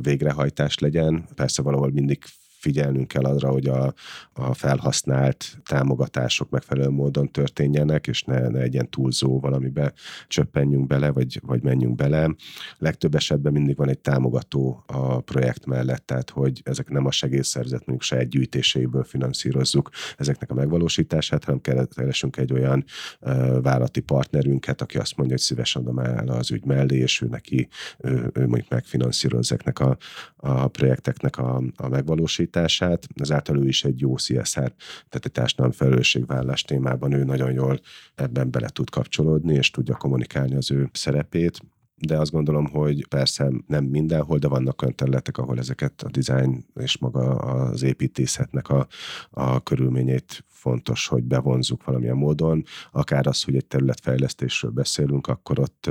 végrehajtás 0.00 0.78
legyen. 0.78 1.24
Persze 1.34 1.62
valahol 1.62 1.90
mindig 1.90 2.24
figyelnünk 2.66 3.08
kell 3.08 3.24
arra, 3.24 3.50
hogy 3.50 3.66
a, 3.66 3.94
a 4.32 4.54
felhasznált 4.54 5.58
támogatások 5.64 6.50
megfelelő 6.50 6.88
módon 6.88 7.30
történjenek, 7.30 8.06
és 8.06 8.22
ne, 8.22 8.48
ne 8.48 8.60
egy 8.60 8.72
ilyen 8.72 8.90
túlzó 8.90 9.40
valamibe 9.40 9.92
csöppenjünk 10.28 10.86
bele, 10.86 11.10
vagy, 11.10 11.40
vagy 11.46 11.62
menjünk 11.62 11.94
bele. 11.94 12.34
Legtöbb 12.78 13.14
esetben 13.14 13.52
mindig 13.52 13.76
van 13.76 13.88
egy 13.88 13.98
támogató 13.98 14.84
a 14.86 15.20
projekt 15.20 15.66
mellett, 15.66 16.06
tehát 16.06 16.30
hogy 16.30 16.60
ezek 16.64 16.88
nem 16.88 17.06
a 17.06 17.10
segélyszerzet 17.10 17.86
mondjuk 17.86 18.02
saját 18.02 18.28
gyűjtéséből 18.28 19.04
finanszírozzuk 19.04 19.90
ezeknek 20.16 20.50
a 20.50 20.54
megvalósítását, 20.54 21.44
hanem 21.44 21.60
keresünk 21.94 22.36
egy 22.36 22.52
olyan 22.52 22.84
uh, 23.20 23.62
vállalati 23.62 24.00
partnerünket, 24.00 24.80
aki 24.80 24.98
azt 24.98 25.16
mondja, 25.16 25.36
hogy 25.36 25.44
szívesen 25.44 25.82
adom 25.82 25.98
el 25.98 26.28
az 26.28 26.50
ügy 26.50 26.64
mellé, 26.64 26.96
és 26.96 27.20
ő 27.20 27.26
neki 27.26 27.68
ő, 27.98 28.30
ő 28.34 28.46
mondjuk 28.46 28.68
megfinanszíroz 28.68 29.38
ezeknek 29.38 29.78
a, 29.78 29.96
a 30.36 30.68
projekteknek 30.68 31.38
a, 31.38 31.62
a 31.76 31.88
megvalósítását, 31.88 32.54
irányítását, 32.56 33.06
ezáltal 33.14 33.58
ő 33.58 33.66
is 33.66 33.84
egy 33.84 34.00
jó 34.00 34.14
CSR, 34.14 34.72
tehát 35.08 35.24
egy 35.24 35.32
társadalmi 35.32 35.72
felelősségvállás 35.72 36.62
témában 36.62 37.12
ő 37.12 37.24
nagyon 37.24 37.52
jól 37.52 37.80
ebben 38.14 38.50
bele 38.50 38.68
tud 38.68 38.90
kapcsolódni, 38.90 39.54
és 39.54 39.70
tudja 39.70 39.96
kommunikálni 39.96 40.56
az 40.56 40.70
ő 40.70 40.88
szerepét 40.92 41.60
de 42.00 42.18
azt 42.18 42.30
gondolom, 42.30 42.66
hogy 42.66 43.06
persze 43.08 43.52
nem 43.66 43.84
mindenhol, 43.84 44.38
de 44.38 44.48
vannak 44.48 44.82
olyan 44.82 44.94
területek, 44.94 45.38
ahol 45.38 45.58
ezeket 45.58 46.02
a 46.02 46.10
design 46.10 46.66
és 46.74 46.98
maga 46.98 47.30
az 47.30 47.82
építészetnek 47.82 48.68
a, 48.68 48.86
a 49.30 49.62
körülményét 49.62 50.44
fontos, 50.48 51.06
hogy 51.06 51.24
bevonzuk 51.24 51.84
valamilyen 51.84 52.16
módon. 52.16 52.64
Akár 52.92 53.26
az, 53.26 53.42
hogy 53.42 53.56
egy 53.56 53.66
területfejlesztésről 53.66 54.70
beszélünk, 54.70 55.26
akkor 55.26 55.58
ott 55.58 55.90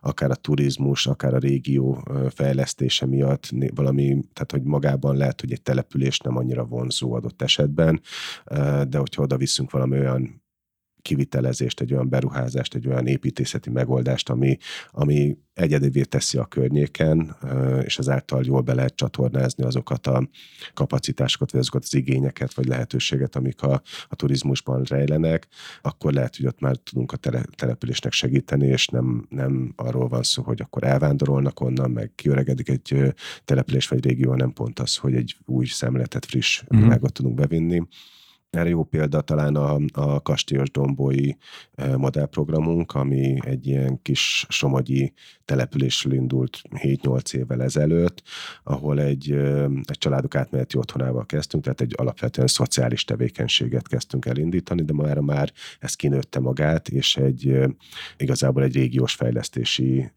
akár 0.00 0.30
a 0.30 0.34
turizmus, 0.34 1.06
akár 1.06 1.34
a 1.34 1.38
régió 1.38 2.06
fejlesztése 2.28 3.06
miatt 3.06 3.50
valami, 3.74 4.24
tehát 4.32 4.52
hogy 4.52 4.62
magában 4.62 5.16
lehet, 5.16 5.40
hogy 5.40 5.52
egy 5.52 5.62
település 5.62 6.18
nem 6.18 6.36
annyira 6.36 6.64
vonzó 6.64 7.12
adott 7.12 7.42
esetben, 7.42 8.00
de 8.88 8.98
hogyha 8.98 9.22
oda 9.22 9.36
viszünk 9.36 9.70
valami 9.70 9.98
olyan 9.98 10.42
kivitelezést, 11.08 11.80
egy 11.80 11.92
olyan 11.92 12.08
beruházást, 12.08 12.74
egy 12.74 12.88
olyan 12.88 13.06
építészeti 13.06 13.70
megoldást, 13.70 14.28
ami, 14.28 14.56
ami 14.90 15.36
egyedivé 15.54 16.02
teszi 16.02 16.38
a 16.38 16.44
környéken, 16.44 17.36
és 17.82 17.98
ezáltal 17.98 18.42
jól 18.44 18.60
be 18.60 18.74
lehet 18.74 18.96
csatornázni 18.96 19.64
azokat 19.64 20.06
a 20.06 20.28
kapacitásokat, 20.74 21.50
vagy 21.50 21.60
azokat 21.60 21.82
az 21.82 21.94
igényeket, 21.94 22.54
vagy 22.54 22.66
lehetőséget, 22.66 23.36
amik 23.36 23.62
a, 23.62 23.82
a 24.08 24.16
turizmusban 24.16 24.82
rejlenek, 24.82 25.46
akkor 25.82 26.12
lehet, 26.12 26.36
hogy 26.36 26.46
ott 26.46 26.60
már 26.60 26.76
tudunk 26.76 27.12
a 27.12 27.16
tele, 27.16 27.42
településnek 27.54 28.12
segíteni, 28.12 28.66
és 28.66 28.86
nem, 28.86 29.26
nem 29.28 29.72
arról 29.76 30.08
van 30.08 30.22
szó, 30.22 30.42
hogy 30.42 30.60
akkor 30.60 30.84
elvándorolnak 30.84 31.60
onnan, 31.60 31.90
meg 31.90 32.12
kiöregedik 32.14 32.68
egy 32.68 33.14
település 33.44 33.88
vagy 33.88 34.04
régió, 34.04 34.34
nem 34.34 34.52
pont 34.52 34.78
az, 34.78 34.96
hogy 34.96 35.14
egy 35.14 35.36
új 35.44 35.66
szemletet, 35.66 36.24
friss 36.26 36.62
mm-hmm. 36.62 36.82
világot 36.82 37.12
tudunk 37.12 37.34
bevinni. 37.34 37.82
Erre 38.50 38.68
jó 38.68 38.84
példa 38.84 39.20
talán 39.20 39.56
a, 39.56 39.78
a 39.92 40.20
Kastélyos 40.20 40.70
Dombói 40.70 41.30
e, 41.74 41.96
modellprogramunk, 41.96 42.92
ami 42.94 43.36
egy 43.40 43.66
ilyen 43.66 44.02
kis 44.02 44.46
somogyi 44.48 45.12
településről 45.48 46.12
indult 46.12 46.60
7-8 46.70 47.34
évvel 47.34 47.62
ezelőtt, 47.62 48.22
ahol 48.62 49.00
egy, 49.00 49.32
egy 49.82 49.98
családok 49.98 50.34
átmeneti 50.34 50.76
otthonával 50.76 51.26
kezdtünk, 51.26 51.62
tehát 51.62 51.80
egy 51.80 51.94
alapvetően 51.96 52.46
szociális 52.46 53.04
tevékenységet 53.04 53.88
kezdtünk 53.88 54.26
elindítani, 54.26 54.82
de 54.82 54.92
már 54.92 55.18
már 55.18 55.52
ez 55.80 55.94
kinőtte 55.94 56.40
magát, 56.40 56.88
és 56.88 57.16
egy 57.16 57.58
igazából 58.16 58.62
egy 58.62 58.74
régiós 58.74 59.14
fejlesztési 59.14 60.10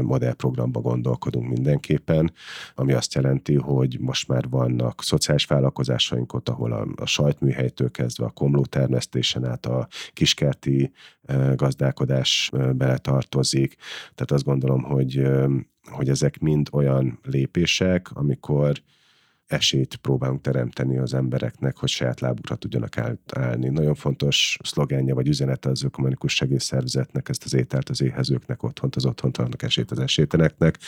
modellprogramba 0.00 0.80
gondolkodunk 0.80 1.48
mindenképpen, 1.48 2.32
ami 2.74 2.92
azt 2.92 3.14
jelenti, 3.14 3.54
hogy 3.54 3.96
most 4.00 4.28
már 4.28 4.48
vannak 4.48 5.02
szociális 5.02 5.44
vállalkozásaink 5.44 6.32
ott, 6.32 6.48
ahol 6.48 6.72
a, 6.72 6.86
a 6.96 7.06
sajtműhely 7.06 7.66
termesztéstől 7.76 7.90
kezdve 7.90 8.24
a 8.24 8.30
komló 8.30 8.64
termesztésen 8.64 9.44
át 9.44 9.66
a 9.66 9.88
kiskerti 10.12 10.92
gazdálkodás 11.54 12.50
beletartozik. 12.52 13.76
Tehát 14.14 14.30
azt 14.30 14.44
gondolom, 14.44 14.82
hogy, 14.82 15.22
hogy 15.90 16.08
ezek 16.08 16.38
mind 16.38 16.68
olyan 16.72 17.18
lépések, 17.22 18.10
amikor 18.12 18.82
esélyt 19.46 19.96
próbálunk 19.96 20.40
teremteni 20.40 20.98
az 20.98 21.14
embereknek, 21.14 21.76
hogy 21.76 21.88
saját 21.88 22.20
lábukra 22.20 22.54
tudjanak 22.54 22.98
állni. 23.32 23.68
Nagyon 23.68 23.94
fontos 23.94 24.58
szlogenje 24.62 25.14
vagy 25.14 25.28
üzenete 25.28 25.68
az 25.68 25.84
ökumenikus 25.84 26.34
segélyszervezetnek, 26.34 27.28
ezt 27.28 27.44
az 27.44 27.54
ételt 27.54 27.88
az 27.88 28.02
éhezőknek, 28.02 28.62
otthont 28.62 28.96
az 28.96 29.06
otthontalanok, 29.06 29.62
esélyt 29.62 29.90
az 29.90 29.98
esélyteleneknek, 29.98 30.78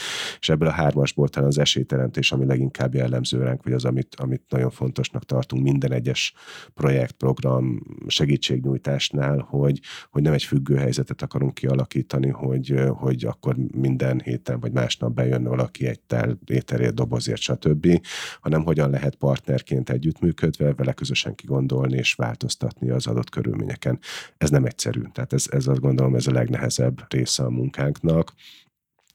és 0.41 0.49
ebből 0.49 0.69
a 0.69 0.73
hármasból 0.73 1.29
talán 1.29 1.49
az 1.49 1.59
esélyteremtés, 1.59 2.33
ami 2.33 2.47
leginkább 2.47 2.95
jellemző 2.95 3.43
ránk, 3.43 3.63
vagy 3.63 3.73
az, 3.73 3.85
amit, 3.85 4.15
amit 4.15 4.43
nagyon 4.49 4.71
fontosnak 4.71 5.25
tartunk 5.25 5.63
minden 5.63 5.93
egyes 5.93 6.35
projekt, 6.75 7.13
program, 7.13 7.83
segítségnyújtásnál, 8.07 9.39
hogy, 9.39 9.81
hogy 10.11 10.23
nem 10.23 10.33
egy 10.33 10.43
függő 10.43 10.77
helyzetet 10.77 11.23
akarunk 11.23 11.55
kialakítani, 11.55 12.29
hogy, 12.29 12.75
hogy 12.89 13.25
akkor 13.25 13.57
minden 13.75 14.21
héten 14.21 14.61
vagy 14.61 14.73
másnap 14.73 15.13
bejön 15.13 15.45
valaki 15.45 15.87
egy 15.87 16.01
tel, 16.01 16.39
ételért, 16.47 16.95
dobozért, 16.95 17.41
stb., 17.41 18.01
hanem 18.49 18.65
hogyan 18.65 18.91
lehet 18.91 19.15
partnerként 19.15 19.91
együttműködve 19.91 20.73
vele 20.75 20.93
közösen 20.93 21.35
kigondolni 21.35 21.97
és 21.97 22.15
változtatni 22.15 22.91
az 22.91 23.07
adott 23.07 23.31
körülményeken. 23.31 23.99
Ez 24.37 24.51
nem 24.51 24.65
egyszerű. 24.65 25.03
Tehát 25.13 25.33
ez, 25.33 25.47
ez 25.51 25.67
azt 25.67 25.81
gondolom, 25.81 26.15
ez 26.15 26.27
a 26.27 26.33
legnehezebb 26.33 27.05
része 27.09 27.43
a 27.43 27.51
munkánknak, 27.51 28.33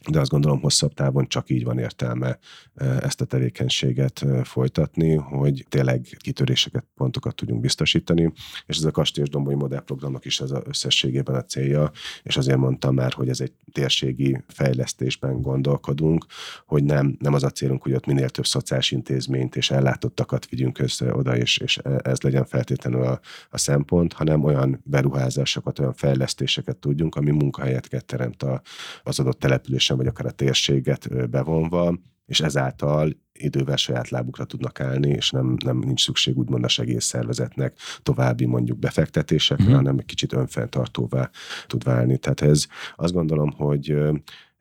de 0.10 0.20
azt 0.20 0.30
gondolom 0.30 0.62
hosszabb 0.62 0.94
távon 0.94 1.28
csak 1.28 1.50
így 1.50 1.64
van 1.64 1.78
értelme 1.78 2.38
ezt 2.76 3.22
a 3.22 3.26
tevékenységet 3.26 4.26
folytatni, 4.44 5.14
hogy 5.14 5.66
tényleg 5.70 6.18
kitöréseket, 6.18 6.86
pontokat 6.96 7.36
tudjunk 7.36 7.62
biztosítani, 7.62 8.34
és 8.66 8.78
ez 8.78 8.84
a 8.84 8.92
Kastélyos 8.92 9.30
Domboly 9.30 9.54
modellprogramnak 9.54 10.26
is 10.26 10.40
ez 10.40 10.52
az 10.52 10.62
összességében 10.66 11.36
a 11.36 11.44
célja, 11.44 11.92
és 12.24 12.38
azért 12.38 12.58
mondtam 12.58 12.96
már, 12.96 13.14
hogy 13.14 13.30
ez 13.30 13.40
egy 13.40 13.52
térségi 13.72 14.44
fejlesztésben 14.48 15.42
gondolkodunk, 15.42 16.26
hogy 16.66 16.84
nem, 16.84 17.18
nem 17.20 17.34
az 17.34 17.44
a 17.44 17.50
célunk, 17.50 17.82
hogy 17.82 17.94
ott 17.94 18.06
minél 18.06 18.30
több 18.30 18.46
szociális 18.46 18.92
intézményt 18.92 19.56
és 19.56 19.72
ellátottakat 19.72 20.50
vigyünk 20.50 20.80
össze 20.80 21.16
oda, 21.16 21.38
és, 21.38 21.58
és 21.58 21.78
ez 22.02 22.22
legyen 22.22 22.46
feltétlenül 22.46 23.04
a, 23.04 23.20
a 23.50 23.58
szempont, 23.58 24.14
hanem 24.14 24.44
olyan 24.44 24.82
beruházásokat, 24.84 25.80
olyan 25.80 25.94
fejlesztéseket 25.94 26.78
tudjunk, 26.78 27.16
ami 27.16 27.32
munkahelyeket 27.32 28.06
teremt 28.06 28.44
a, 28.44 28.62
az 29.04 29.20
adott 29.20 29.40
településen 29.40 29.93
településen, 29.94 29.98
vagy 29.98 30.08
akár 30.08 30.26
a 30.26 30.32
térséget 30.36 31.30
bevonva, 31.30 31.98
és 32.26 32.40
ezáltal 32.40 33.12
idővel 33.34 33.76
saját 33.76 34.10
lábukra 34.10 34.46
tudnak 34.46 34.80
állni, 34.80 35.10
és 35.10 35.30
nem, 35.32 35.56
nem 35.66 35.78
nincs 35.78 36.04
szükség 36.04 36.38
úgymond 36.38 36.64
a 36.64 36.68
segélyszervezetnek 36.68 37.78
további 38.04 38.46
mondjuk 38.46 38.80
befektetésekre, 38.80 39.64
mm-hmm. 39.64 39.74
hanem 39.76 39.98
egy 39.98 40.06
kicsit 40.06 40.34
önfenntartóvá 40.34 41.30
tud 41.68 41.84
válni. 41.84 42.18
Tehát 42.18 42.42
ez 42.42 42.66
azt 42.96 43.14
gondolom, 43.14 43.52
hogy 43.52 43.96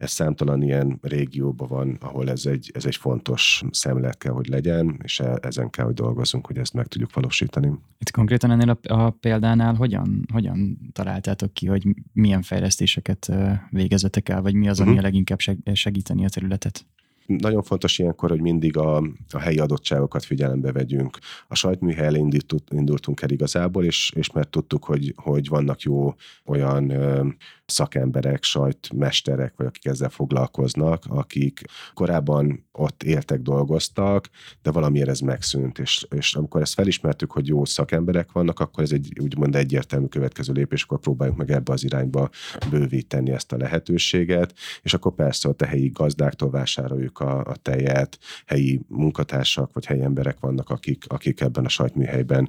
ez 0.03 0.11
számtalan 0.11 0.63
ilyen 0.63 0.99
régióban 1.03 1.69
van, 1.69 1.97
ahol 2.01 2.31
ez 2.31 2.47
egy, 2.47 2.71
ez 2.75 2.85
egy 2.85 2.97
fontos 2.97 3.63
szemlet 3.71 4.19
kell, 4.19 4.33
hogy 4.33 4.49
legyen, 4.49 5.01
és 5.03 5.21
e, 5.21 5.39
ezen 5.43 5.71
kell, 5.71 5.85
hogy 5.85 5.95
dolgozunk, 5.95 6.47
hogy 6.47 6.57
ezt 6.57 6.73
meg 6.73 6.87
tudjuk 6.87 7.15
valósítani. 7.15 7.73
Itt 7.99 8.11
konkrétan 8.11 8.51
ennél 8.51 8.71
a, 8.71 8.93
a 8.95 9.11
példánál 9.11 9.75
hogyan, 9.75 10.27
hogyan 10.33 10.79
találtátok 10.93 11.53
ki, 11.53 11.67
hogy 11.67 11.87
milyen 12.13 12.43
fejlesztéseket 12.43 13.33
végezetek 13.71 14.29
el, 14.29 14.43
vagy 14.43 14.55
mi 14.55 14.69
az, 14.69 14.81
ami 14.81 14.89
uh-huh. 14.89 15.05
a 15.05 15.07
leginkább 15.07 15.39
segíteni 15.73 16.25
a 16.25 16.29
területet? 16.29 16.87
Nagyon 17.27 17.63
fontos 17.63 17.99
ilyenkor, 17.99 18.31
hogy 18.31 18.41
mindig 18.41 18.77
a, 18.77 18.97
a 19.31 19.39
helyi 19.39 19.59
adottságokat 19.59 20.25
figyelembe 20.25 20.73
vegyünk. 20.73 21.19
A 21.49 21.55
sajtműhely 21.55 22.15
indult, 22.15 22.65
indultunk 22.71 23.23
el 23.23 23.31
igazából, 23.31 23.85
és, 23.85 24.13
és 24.15 24.31
mert 24.31 24.49
tudtuk, 24.49 24.85
hogy, 24.85 25.13
hogy 25.17 25.49
vannak 25.49 25.81
jó 25.81 26.15
olyan 26.45 26.91
ö, 26.91 27.27
szakemberek, 27.73 28.43
sajtmesterek, 28.43 29.53
vagy 29.57 29.67
akik 29.67 29.85
ezzel 29.85 30.09
foglalkoznak, 30.09 31.05
akik 31.09 31.61
korábban 31.95 32.67
ott 32.73 33.03
éltek, 33.03 33.41
dolgoztak, 33.41 34.29
de 34.63 34.71
valamiért 34.71 35.09
ez 35.09 35.21
megszűnt, 35.21 35.79
és, 35.79 36.07
és 36.11 36.35
amikor 36.35 36.61
ezt 36.61 36.75
felismertük, 36.75 37.33
hogy 37.33 37.47
jó 37.47 37.65
szakemberek 37.65 38.33
vannak, 38.33 38.61
akkor 38.61 38.83
ez 38.83 38.93
egy 38.93 39.13
úgymond 39.21 39.57
egyértelmű 39.57 40.07
következő 40.07 40.53
lépés, 40.53 40.83
akkor 40.83 40.99
próbáljuk 40.99 41.37
meg 41.37 41.51
ebbe 41.51 41.73
az 41.73 41.85
irányba 41.85 42.29
bővíteni 42.71 43.31
ezt 43.31 43.53
a 43.53 43.57
lehetőséget, 43.57 44.55
és 44.83 44.95
akkor 44.95 45.15
persze 45.15 45.49
ott 45.49 45.63
a 45.63 45.67
helyi 45.67 45.89
gazdáktól 45.89 46.51
vásároljuk 46.51 47.21
a, 47.23 47.45
a 47.45 47.57
tejet, 47.57 48.19
helyi 48.47 48.81
munkatársak 48.89 49.73
vagy 49.73 49.87
helyi 49.87 50.03
emberek 50.03 50.41
vannak, 50.41 50.71
akik, 50.71 51.05
akik 51.09 51.41
ebben 51.41 51.65
a 51.65 51.69
sajtműhelyben 51.69 52.49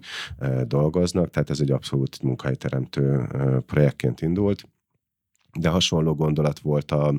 dolgoznak, 0.63 1.29
tehát 1.29 1.49
ez 1.49 1.59
egy 1.59 1.71
abszolút 1.71 2.21
munkahelyteremtő 2.21 3.27
projektként 3.65 4.21
indult 4.21 4.67
de 5.59 5.69
hasonló 5.69 6.15
gondolat 6.15 6.59
volt 6.59 6.91
a, 6.91 7.13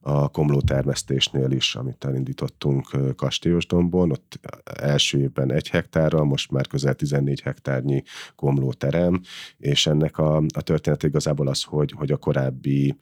a 0.00 0.28
komló 0.28 0.60
termesztésnél 0.60 1.50
is, 1.50 1.74
amit 1.74 2.04
elindítottunk 2.04 3.14
Kastélyosdombon. 3.16 4.10
Ott 4.10 4.40
első 4.64 5.18
évben 5.18 5.52
egy 5.52 5.68
hektárral, 5.68 6.24
most 6.24 6.50
már 6.50 6.66
közel 6.66 6.94
14 6.94 7.40
hektárnyi 7.40 8.02
komló 8.36 8.72
terem, 8.72 9.20
és 9.56 9.86
ennek 9.86 10.18
a, 10.18 10.36
a 10.36 10.62
történet 10.62 11.02
igazából 11.02 11.48
az, 11.48 11.62
hogy, 11.62 11.92
hogy 11.92 12.10
a 12.10 12.16
korábbi 12.16 12.96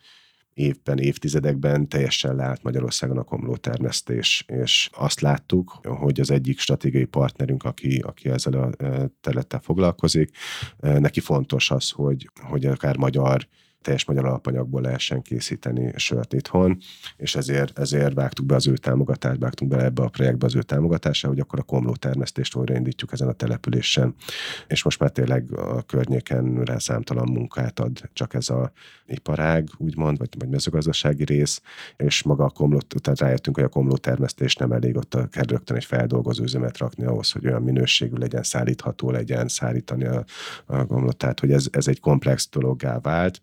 évben, 0.58 0.98
évtizedekben 0.98 1.88
teljesen 1.88 2.34
leállt 2.34 2.62
Magyarországon 2.62 3.18
a 3.18 3.22
komló 3.22 3.56
termesztés, 3.56 4.44
és 4.46 4.90
azt 4.92 5.20
láttuk, 5.20 5.70
hogy 5.82 6.20
az 6.20 6.30
egyik 6.30 6.58
stratégiai 6.58 7.04
partnerünk, 7.04 7.62
aki, 7.62 7.98
aki 7.98 8.28
ezzel 8.28 8.52
a 8.52 8.70
területtel 9.20 9.60
foglalkozik, 9.60 10.36
neki 10.78 11.20
fontos 11.20 11.70
az, 11.70 11.90
hogy, 11.90 12.30
hogy 12.42 12.64
akár 12.64 12.96
magyar 12.96 13.48
teljes 13.82 14.04
magyar 14.04 14.24
alapanyagból 14.24 14.80
lehessen 14.80 15.22
készíteni 15.22 15.92
sört 15.96 16.32
itthon, 16.32 16.78
és 17.16 17.34
ezért, 17.34 17.78
ezért 17.78 18.14
vágtuk 18.14 18.46
be 18.46 18.54
az 18.54 18.66
ő 18.66 18.76
támogatást, 18.76 19.38
vágtunk 19.38 19.70
be 19.70 19.84
ebbe 19.84 20.02
a 20.02 20.08
projektbe 20.08 20.46
az 20.46 20.54
ő 20.54 20.62
támogatása, 20.62 21.28
hogy 21.28 21.38
akkor 21.38 21.58
a 21.58 21.62
komló 21.62 21.94
termesztést 21.94 22.54
újraindítjuk 22.54 23.12
ezen 23.12 23.28
a 23.28 23.32
településen. 23.32 24.14
És 24.66 24.82
most 24.82 25.00
már 25.00 25.10
tényleg 25.10 25.52
a 25.52 25.82
környéken 25.82 26.70
számtalan 26.76 27.30
munkát 27.32 27.80
ad 27.80 28.10
csak 28.12 28.34
ez 28.34 28.48
a 28.48 28.72
iparág, 29.06 29.68
úgymond, 29.76 30.18
vagy, 30.18 30.28
vagy 30.38 30.48
mezőgazdasági 30.48 31.24
rész, 31.24 31.62
és 31.96 32.22
maga 32.22 32.44
a 32.44 32.50
komló, 32.50 32.80
utána 32.94 33.16
rájöttünk, 33.20 33.56
hogy 33.56 33.64
a 33.64 33.68
komló 33.68 33.96
termesztés 33.96 34.56
nem 34.56 34.72
elég, 34.72 34.96
ott 34.96 35.16
kell 35.30 35.44
rögtön 35.46 35.76
egy 35.76 35.84
feldolgozó 35.84 36.42
üzemet 36.42 36.78
rakni 36.78 37.04
ahhoz, 37.04 37.30
hogy 37.30 37.46
olyan 37.46 37.62
minőségű 37.62 38.16
legyen, 38.16 38.42
szállítható 38.42 39.10
legyen, 39.10 39.48
szállítani 39.48 40.04
a, 40.04 40.24
a 40.66 40.86
komlót. 40.86 41.16
Tehát, 41.16 41.40
hogy 41.40 41.52
ez, 41.52 41.66
ez 41.70 41.88
egy 41.88 42.00
komplex 42.00 42.48
dologgá 42.50 42.98
vált, 42.98 43.40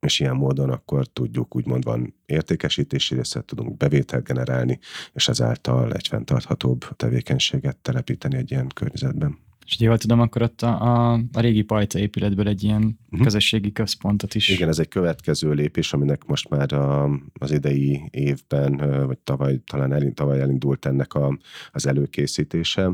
és 0.00 0.20
ilyen 0.20 0.36
módon 0.36 0.70
akkor 0.70 1.06
tudjuk 1.06 1.56
úgymond 1.56 1.84
van 1.84 2.14
értékesítési 2.26 3.14
részet 3.14 3.44
tudunk 3.44 3.76
bevételt 3.76 4.24
generálni, 4.24 4.78
és 5.12 5.28
ezáltal 5.28 5.92
egy 5.92 6.08
fenntarthatóbb 6.08 6.84
tevékenységet 6.96 7.76
telepíteni 7.76 8.36
egy 8.36 8.50
ilyen 8.50 8.68
környezetben. 8.74 9.45
És 9.66 9.80
jól 9.80 9.98
tudom, 9.98 10.20
akkor 10.20 10.42
ott 10.42 10.62
a, 10.62 10.80
a, 10.80 11.12
a 11.32 11.40
régi 11.40 11.62
Pajta 11.62 11.98
épületből 11.98 12.48
egy 12.48 12.62
ilyen 12.62 12.82
uh-huh. 12.82 13.22
közösségi 13.22 13.72
központot 13.72 14.34
is. 14.34 14.48
Igen, 14.48 14.68
ez 14.68 14.78
egy 14.78 14.88
következő 14.88 15.52
lépés, 15.52 15.92
aminek 15.92 16.24
most 16.24 16.48
már 16.48 16.72
a, 16.72 17.10
az 17.32 17.50
idei 17.50 18.08
évben, 18.10 18.76
vagy 19.06 19.18
tavaly, 19.18 19.60
talán 19.66 19.92
elint, 19.92 20.14
tavaly 20.14 20.40
elindult 20.40 20.86
ennek 20.86 21.14
a, 21.14 21.38
az 21.70 21.86
előkészítése. 21.86 22.92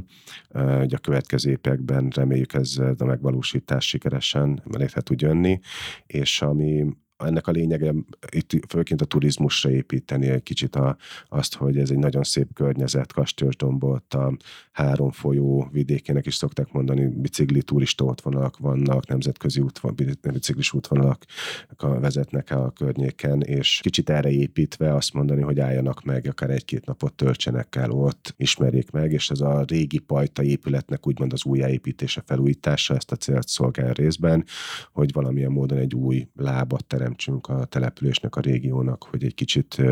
Ugye 0.55 0.97
a 0.97 1.01
következő 1.03 1.51
években 1.51 2.09
reméljük 2.15 2.55
ez 2.55 2.77
a 2.99 3.05
megvalósítás 3.05 3.89
sikeresen 3.89 4.63
létre 4.71 5.01
tud 5.01 5.21
jönni, 5.21 5.61
és 6.07 6.43
ami 6.43 6.85
ennek 7.25 7.47
a 7.47 7.51
lényege 7.51 7.95
itt 8.31 8.51
főként 8.69 9.01
a 9.01 9.05
turizmusra 9.05 9.71
építeni 9.71 10.29
egy 10.29 10.43
kicsit 10.43 10.77
a, 10.77 10.97
azt, 11.29 11.55
hogy 11.55 11.79
ez 11.79 11.91
egy 11.91 11.99
nagyon 11.99 12.23
szép 12.23 12.49
környezet, 12.55 13.13
Kastélyosdombot, 13.13 14.15
a 14.15 14.37
három 14.73 15.11
folyó 15.11 15.69
vidékének 15.73 16.27
is 16.27 16.35
szokták 16.35 16.73
mondani, 16.73 17.07
bicikli 17.07 17.63
turista 17.63 18.05
útvonalak 18.05 18.59
vannak, 18.59 19.07
nemzetközi 19.07 19.61
útvonal, 19.61 19.97
biciklis 20.33 20.73
útvonalak 20.73 21.25
vezetnek 21.79 22.51
el 22.51 22.63
a 22.63 22.71
környéken, 22.71 23.41
és 23.41 23.81
kicsit 23.83 24.11
erre 24.11 24.31
építve 24.31 24.95
azt 24.95 25.13
mondani, 25.13 25.43
hogy 25.43 25.61
álljanak 25.61 26.03
meg, 26.03 26.27
akár 26.27 26.51
egy-két 26.51 26.87
napot 26.87 27.15
töltsenek 27.15 27.77
el 27.77 27.91
ott, 27.91 28.35
ismerjék 28.37 28.91
meg, 28.91 29.13
és 29.13 29.31
ez 29.31 29.41
a 29.41 29.65
régi 29.67 29.99
pajta 29.99 30.43
épületnek 30.43 31.07
úgymond 31.07 31.33
az 31.33 31.45
újjáépítése, 31.45 32.23
felújítása 32.27 32.95
ezt 32.95 33.13
a 33.13 33.17
célt 33.17 33.49
szolgál 33.49 33.93
részben, 33.93 34.45
hogy 34.93 35.13
valamilyen 35.13 35.51
módon 35.53 35.79
egy 35.79 35.95
új 35.95 36.29
lábat 36.35 36.85
terem 36.85 37.12
teremtsünk 37.13 37.47
a 37.47 37.65
településnek, 37.65 38.37
a 38.37 38.41
régiónak, 38.41 39.05
hogy 39.11 39.25
egy 39.25 39.35
kicsit, 39.35 39.83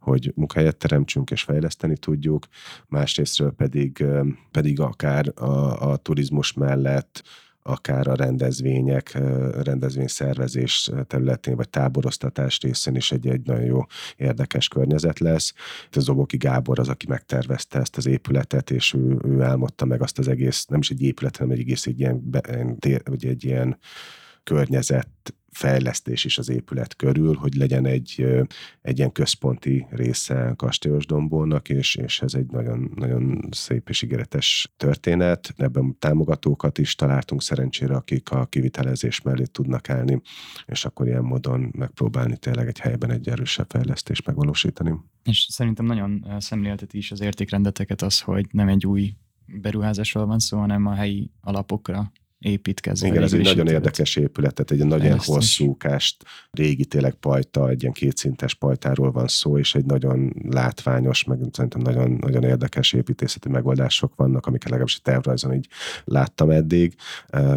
hogy 0.00 0.32
munkahelyet 0.34 0.76
teremtsünk 0.76 1.30
és 1.30 1.42
fejleszteni 1.42 1.96
tudjuk, 1.96 2.46
másrésztről 2.88 3.52
pedig, 3.52 4.04
pedig 4.50 4.80
akár 4.80 5.32
a, 5.34 5.90
a 5.90 5.96
turizmus 5.96 6.52
mellett 6.52 7.22
akár 7.62 8.08
a 8.08 8.14
rendezvények, 8.14 9.12
rendezvényszervezés 9.62 10.90
területén, 11.06 11.56
vagy 11.56 11.68
táboroztatás 11.68 12.60
részén 12.60 12.96
is 12.96 13.12
egy, 13.12 13.26
egy 13.26 13.46
nagyon 13.46 13.64
jó, 13.64 13.84
érdekes 14.16 14.68
környezet 14.68 15.18
lesz. 15.18 15.52
A 15.90 16.00
Zoboki 16.00 16.36
Gábor 16.36 16.78
az, 16.78 16.88
aki 16.88 17.06
megtervezte 17.08 17.78
ezt 17.78 17.96
az 17.96 18.06
épületet, 18.06 18.70
és 18.70 18.94
ő, 18.94 19.18
ő 19.24 19.40
álmodta 19.40 19.84
meg 19.84 20.02
azt 20.02 20.18
az 20.18 20.28
egész, 20.28 20.64
nem 20.64 20.78
is 20.78 20.90
egy 20.90 21.02
épület, 21.02 21.36
hanem 21.36 21.52
egy 21.52 21.60
egész 21.60 21.86
egy 21.86 22.00
ilyen, 22.00 22.30
vagy 23.04 23.26
egy 23.26 23.44
ilyen 23.44 23.78
környezet 24.42 25.34
fejlesztés 25.50 26.24
is 26.24 26.38
az 26.38 26.48
épület 26.48 26.96
körül, 26.96 27.34
hogy 27.34 27.54
legyen 27.54 27.86
egy, 27.86 28.26
egy 28.82 28.98
ilyen 28.98 29.12
központi 29.12 29.86
része 29.90 30.52
Kastélyos 30.56 31.06
Dombónak, 31.06 31.68
és, 31.68 31.94
és 31.94 32.20
ez 32.20 32.34
egy 32.34 32.46
nagyon, 32.46 32.92
nagyon 32.94 33.48
szép 33.50 33.88
és 33.88 34.02
ígéretes 34.02 34.72
történet. 34.76 35.54
Ebben 35.56 35.96
támogatókat 35.98 36.78
is 36.78 36.94
találtunk 36.94 37.42
szerencsére, 37.42 37.94
akik 37.94 38.30
a 38.30 38.46
kivitelezés 38.46 39.20
mellé 39.20 39.44
tudnak 39.44 39.88
állni, 39.88 40.20
és 40.66 40.84
akkor 40.84 41.06
ilyen 41.06 41.24
módon 41.24 41.72
megpróbálni 41.76 42.36
tényleg 42.36 42.66
egy 42.66 42.78
helyben 42.78 43.10
egy 43.10 43.28
erősebb 43.28 43.70
fejlesztést 43.70 44.26
megvalósítani. 44.26 44.94
És 45.22 45.46
szerintem 45.50 45.86
nagyon 45.86 46.34
szemlélteti 46.38 46.98
is 46.98 47.10
az 47.10 47.20
értékrendeteket 47.20 48.02
az, 48.02 48.20
hogy 48.20 48.46
nem 48.50 48.68
egy 48.68 48.86
új 48.86 49.14
beruházásról 49.46 50.26
van 50.26 50.38
szó, 50.38 50.58
hanem 50.58 50.86
a 50.86 50.94
helyi 50.94 51.30
alapokra 51.40 52.12
építkezve. 52.40 53.06
Igen, 53.06 53.22
ez 53.22 53.32
egy 53.32 53.38
nagyon 53.38 53.58
épület. 53.58 53.72
érdekes 53.72 54.16
épület, 54.16 54.54
tehát 54.54 54.82
egy 54.82 54.88
nagyon 54.88 55.18
hosszúkást, 55.18 56.24
régi 56.50 56.84
tényleg 56.84 57.14
pajta, 57.14 57.68
egy 57.68 57.82
ilyen 57.82 57.94
kétszintes 57.94 58.54
pajtáról 58.54 59.10
van 59.10 59.26
szó, 59.26 59.58
és 59.58 59.74
egy 59.74 59.84
nagyon 59.84 60.32
látványos, 60.48 61.24
meg 61.24 61.38
szerintem 61.52 61.80
nagyon, 61.80 62.10
nagyon 62.20 62.42
érdekes 62.42 62.92
építészeti 62.92 63.48
megoldások 63.48 64.14
vannak, 64.16 64.46
amiket 64.46 64.68
legalábbis 64.68 64.96
a 64.96 65.02
tervrajzon 65.02 65.54
így 65.54 65.68
láttam 66.04 66.50
eddig. 66.50 66.94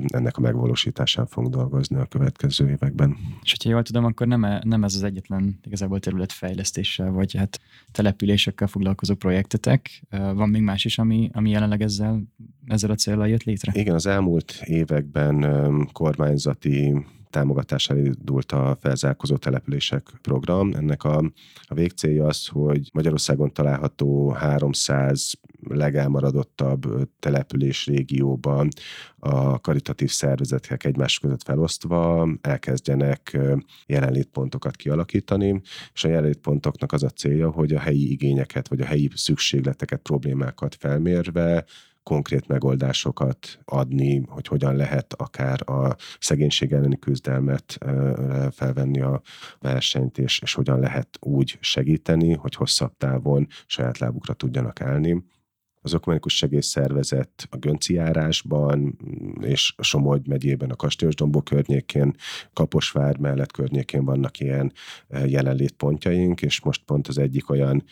Ennek 0.07 0.37
a 0.37 0.41
megvalósításán 0.41 1.27
fogunk 1.27 1.53
dolgozni 1.53 1.95
a 1.95 2.05
következő 2.05 2.69
években. 2.69 3.17
És 3.43 3.51
hogyha 3.51 3.69
jól 3.69 3.83
tudom, 3.83 4.05
akkor 4.05 4.27
nem, 4.27 4.43
e, 4.43 4.61
nem 4.65 4.83
ez 4.83 4.95
az 4.95 5.03
egyetlen 5.03 5.59
igazából 5.63 5.99
területfejlesztéssel, 5.99 7.11
vagy 7.11 7.35
hát 7.35 7.59
településekkel 7.91 8.67
foglalkozó 8.67 9.15
projektetek. 9.15 10.03
Van 10.09 10.49
még 10.49 10.61
más 10.61 10.85
is, 10.85 10.97
ami, 10.97 11.29
ami 11.33 11.49
jelenleg 11.49 11.81
ezzel, 11.81 12.23
ezzel 12.67 12.91
a 12.91 12.95
célral 12.95 13.27
jött 13.27 13.43
létre? 13.43 13.71
Igen, 13.75 13.95
az 13.95 14.05
elmúlt 14.05 14.61
években 14.73 15.89
kormányzati 15.91 17.05
támogatására 17.33 17.99
indult 17.99 18.51
a 18.51 18.77
felzárkozó 18.79 19.37
települések 19.37 20.11
program. 20.21 20.73
Ennek 20.73 21.03
a, 21.03 21.17
a 21.61 21.73
végcélja 21.73 22.25
az, 22.25 22.47
hogy 22.47 22.89
Magyarországon 22.93 23.53
található 23.53 24.29
300 24.29 25.33
legelmaradottabb 25.69 27.09
település 27.19 27.85
régióban 27.85 28.67
a 29.19 29.59
karitatív 29.59 30.09
szervezetek 30.09 30.83
egymás 30.83 31.19
között 31.19 31.43
felosztva 31.43 32.29
elkezdjenek 32.41 33.37
jelenlétpontokat 33.85 34.75
kialakítani, 34.75 35.61
és 35.93 36.03
a 36.03 36.07
jelenlétpontoknak 36.07 36.91
az 36.91 37.03
a 37.03 37.09
célja, 37.09 37.49
hogy 37.49 37.73
a 37.73 37.79
helyi 37.79 38.11
igényeket, 38.11 38.67
vagy 38.67 38.81
a 38.81 38.85
helyi 38.85 39.09
szükségleteket, 39.15 40.01
problémákat 40.01 40.75
felmérve 40.75 41.65
konkrét 42.03 42.47
megoldásokat 42.47 43.59
adni, 43.65 44.23
hogy 44.27 44.47
hogyan 44.47 44.75
lehet 44.75 45.13
akár 45.13 45.69
a 45.69 45.95
szegénység 46.19 46.71
elleni 46.71 46.99
küzdelmet 46.99 47.77
felvenni 48.51 49.01
a 49.01 49.21
versenyt, 49.59 50.17
és, 50.17 50.39
és 50.41 50.53
hogyan 50.53 50.79
lehet 50.79 51.17
úgy 51.19 51.57
segíteni, 51.59 52.33
hogy 52.33 52.55
hosszabb 52.55 52.97
távon 52.97 53.47
saját 53.65 53.97
lábukra 53.97 54.33
tudjanak 54.33 54.81
állni. 54.81 55.23
Az 55.85 55.93
Ökumenikus 55.93 56.35
Segélyszervezet 56.35 57.47
a 57.49 57.57
Gönci 57.57 57.93
járásban 57.93 58.97
és 59.39 59.73
a 59.77 59.83
Somogy 59.83 60.27
megyében, 60.27 60.69
a 60.69 60.75
Kastélyosdombó 60.75 61.41
környékén, 61.41 62.15
Kaposvár 62.53 63.17
mellett 63.17 63.51
környékén 63.51 64.05
vannak 64.05 64.39
ilyen 64.39 64.73
jelenlétpontjaink, 65.25 66.41
és 66.41 66.61
most 66.61 66.83
pont 66.85 67.07
az 67.07 67.17
egyik 67.17 67.49
olyan 67.49 67.83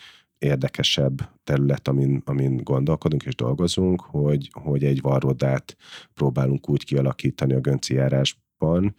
érdekesebb 0.42 1.30
terület, 1.44 1.88
amin, 1.88 2.22
amin 2.26 2.58
gondolkodunk 2.64 3.24
és 3.24 3.36
dolgozunk, 3.36 4.02
hogy, 4.02 4.50
hogy 4.52 4.84
egy 4.84 5.02
varrodát 5.02 5.76
próbálunk 6.14 6.70
úgy 6.70 6.84
kialakítani 6.84 7.54
a 7.54 7.60
Gönci 7.60 7.94
járás 7.94 8.38
Irakban, 8.62 8.96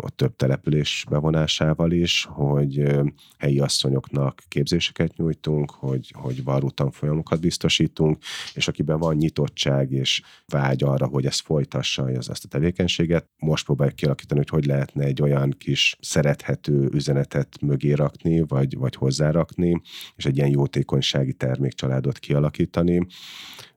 a 0.00 0.10
több 0.10 0.36
település 0.36 1.04
bevonásával 1.08 1.90
is, 1.90 2.24
hogy 2.30 3.00
helyi 3.38 3.60
asszonyoknak 3.60 4.42
képzéseket 4.48 5.16
nyújtunk, 5.16 5.70
hogy, 5.70 6.12
hogy 6.16 6.44
varró 6.44 6.70
tanfolyamokat 6.70 7.40
biztosítunk, 7.40 8.18
és 8.54 8.68
akiben 8.68 8.98
van 8.98 9.16
nyitottság 9.16 9.92
és 9.92 10.22
vágy 10.46 10.82
arra, 10.82 11.06
hogy 11.06 11.26
ezt 11.26 11.40
folytassa, 11.40 12.02
az 12.02 12.30
ezt 12.30 12.44
a 12.44 12.48
tevékenységet, 12.48 13.28
most 13.38 13.64
próbáljuk 13.64 13.96
kialakítani, 13.96 14.40
hogy 14.40 14.48
hogy 14.48 14.66
lehetne 14.66 15.04
egy 15.04 15.22
olyan 15.22 15.54
kis 15.58 15.96
szerethető 16.00 16.88
üzenetet 16.92 17.60
mögé 17.60 17.92
rakni, 17.92 18.40
vagy, 18.40 18.76
vagy 18.76 18.94
hozzárakni, 18.94 19.80
és 20.16 20.26
egy 20.26 20.36
ilyen 20.36 20.50
jótékonysági 20.50 21.32
termékcsaládot 21.32 22.18
kialakítani, 22.18 23.06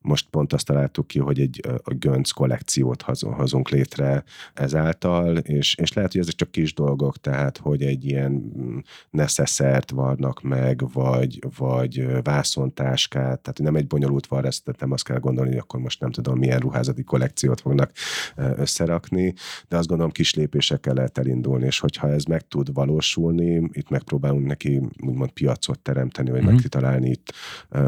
most 0.04 0.28
pont 0.30 0.54
azt 0.54 0.66
találtuk 0.66 1.08
ki, 1.08 1.20
hogy 1.20 1.40
egy 1.40 1.62
a 1.84 1.94
gönc 1.94 2.32
kollekciót 2.32 3.02
hozunk 3.22 3.70
létre 3.70 4.24
ezáltal, 4.54 5.38
és, 5.38 5.76
és 5.76 5.94
lehet, 5.94 6.12
hogy 6.12 6.22
ezek 6.22 6.34
csak 6.34 6.52
kis 6.52 6.74
dolgok, 6.74 7.18
tehát 7.18 7.58
hogy 7.58 7.82
egy 7.82 8.06
ilyen 8.06 8.32
mm, 8.32 8.78
neszeszert 9.10 9.92
varnak 9.92 10.42
meg, 10.42 10.92
vagy, 10.94 11.40
vagy 11.58 12.22
vászontáskát, 12.24 13.42
tehát 13.42 13.60
nem 13.60 13.76
egy 13.76 13.88
bonyolult 13.88 14.28
varresztet, 14.28 14.80
nem 14.80 14.92
azt 14.92 15.04
kell 15.04 15.20
gondolni, 15.20 15.50
hogy 15.50 15.60
akkor 15.60 15.80
most 15.80 16.00
nem 16.00 16.12
tudom, 16.12 16.38
milyen 16.38 16.60
ruházati 16.60 17.04
kollekciót 17.04 17.62
fognak 17.62 17.92
összerakni, 18.36 19.34
de 19.68 19.78
azt 19.78 19.88
gondolom 19.88 20.12
kis 20.12 20.34
lépésekkel 20.34 20.94
lehet 20.94 21.18
elindulni, 21.18 21.66
és 21.66 21.80
hogyha 21.80 22.10
ez 22.10 22.24
meg 22.24 22.48
tud 22.48 22.74
valósulni, 22.74 23.70
itt 23.72 23.90
megpróbálunk 23.90 24.46
neki 24.46 24.82
úgymond 25.06 25.32
piacot 25.32 25.80
teremteni, 25.80 26.30
vagy 26.30 26.44
mm-hmm. 26.44 26.54
megtalálni 26.54 27.10
itt, 27.10 27.34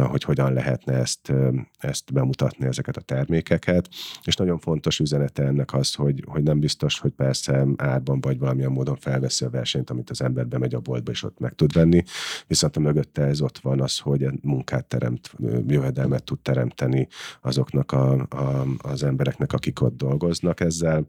hogy 0.10 0.24
hogyan 0.24 0.54
lehetne 0.54 0.94
ezt, 0.94 1.34
ezt 1.78 2.05
ezt 2.06 2.14
bemutatni, 2.14 2.66
ezeket 2.66 2.98
a 2.98 3.02
termékeket, 3.02 3.90
és 4.24 4.36
nagyon 4.36 4.60
fontos 4.60 5.00
üzenete 5.00 5.44
ennek 5.44 5.74
az, 5.74 5.94
hogy, 5.94 6.24
hogy 6.28 6.44
nem 6.44 6.60
biztos, 6.60 7.00
hogy 7.00 7.12
persze 7.12 7.68
árban 7.76 8.20
vagy 8.20 8.40
valamilyen 8.40 8.72
módon 8.72 8.96
felveszi 8.96 9.46
a 9.46 9.50
versenyt, 9.50 9.90
amit 9.90 10.10
az 10.10 10.22
ember 10.22 10.48
bemegy 10.48 10.76
a 10.76 10.80
boltba, 10.80 11.12
és 11.12 11.24
ott 11.24 11.40
meg 11.40 11.56
tud 11.56 11.74
venni, 11.74 12.04
viszont 12.48 12.76
a 12.78 12.80
mögötte 12.80 13.24
ez 13.24 13.42
ott 13.42 13.58
van 13.58 13.82
az, 13.82 14.00
hogy 14.00 14.28
munkát 14.42 14.86
teremt, 14.86 15.34
jövedelmet 15.68 16.24
tud 16.24 16.40
teremteni 16.40 17.08
azoknak 17.42 17.92
a, 17.92 18.12
a, 18.14 18.66
az 18.78 19.04
embereknek, 19.04 19.54
akik 19.54 19.82
ott 19.82 19.98
dolgoznak 19.98 20.60
ezzel, 20.60 21.08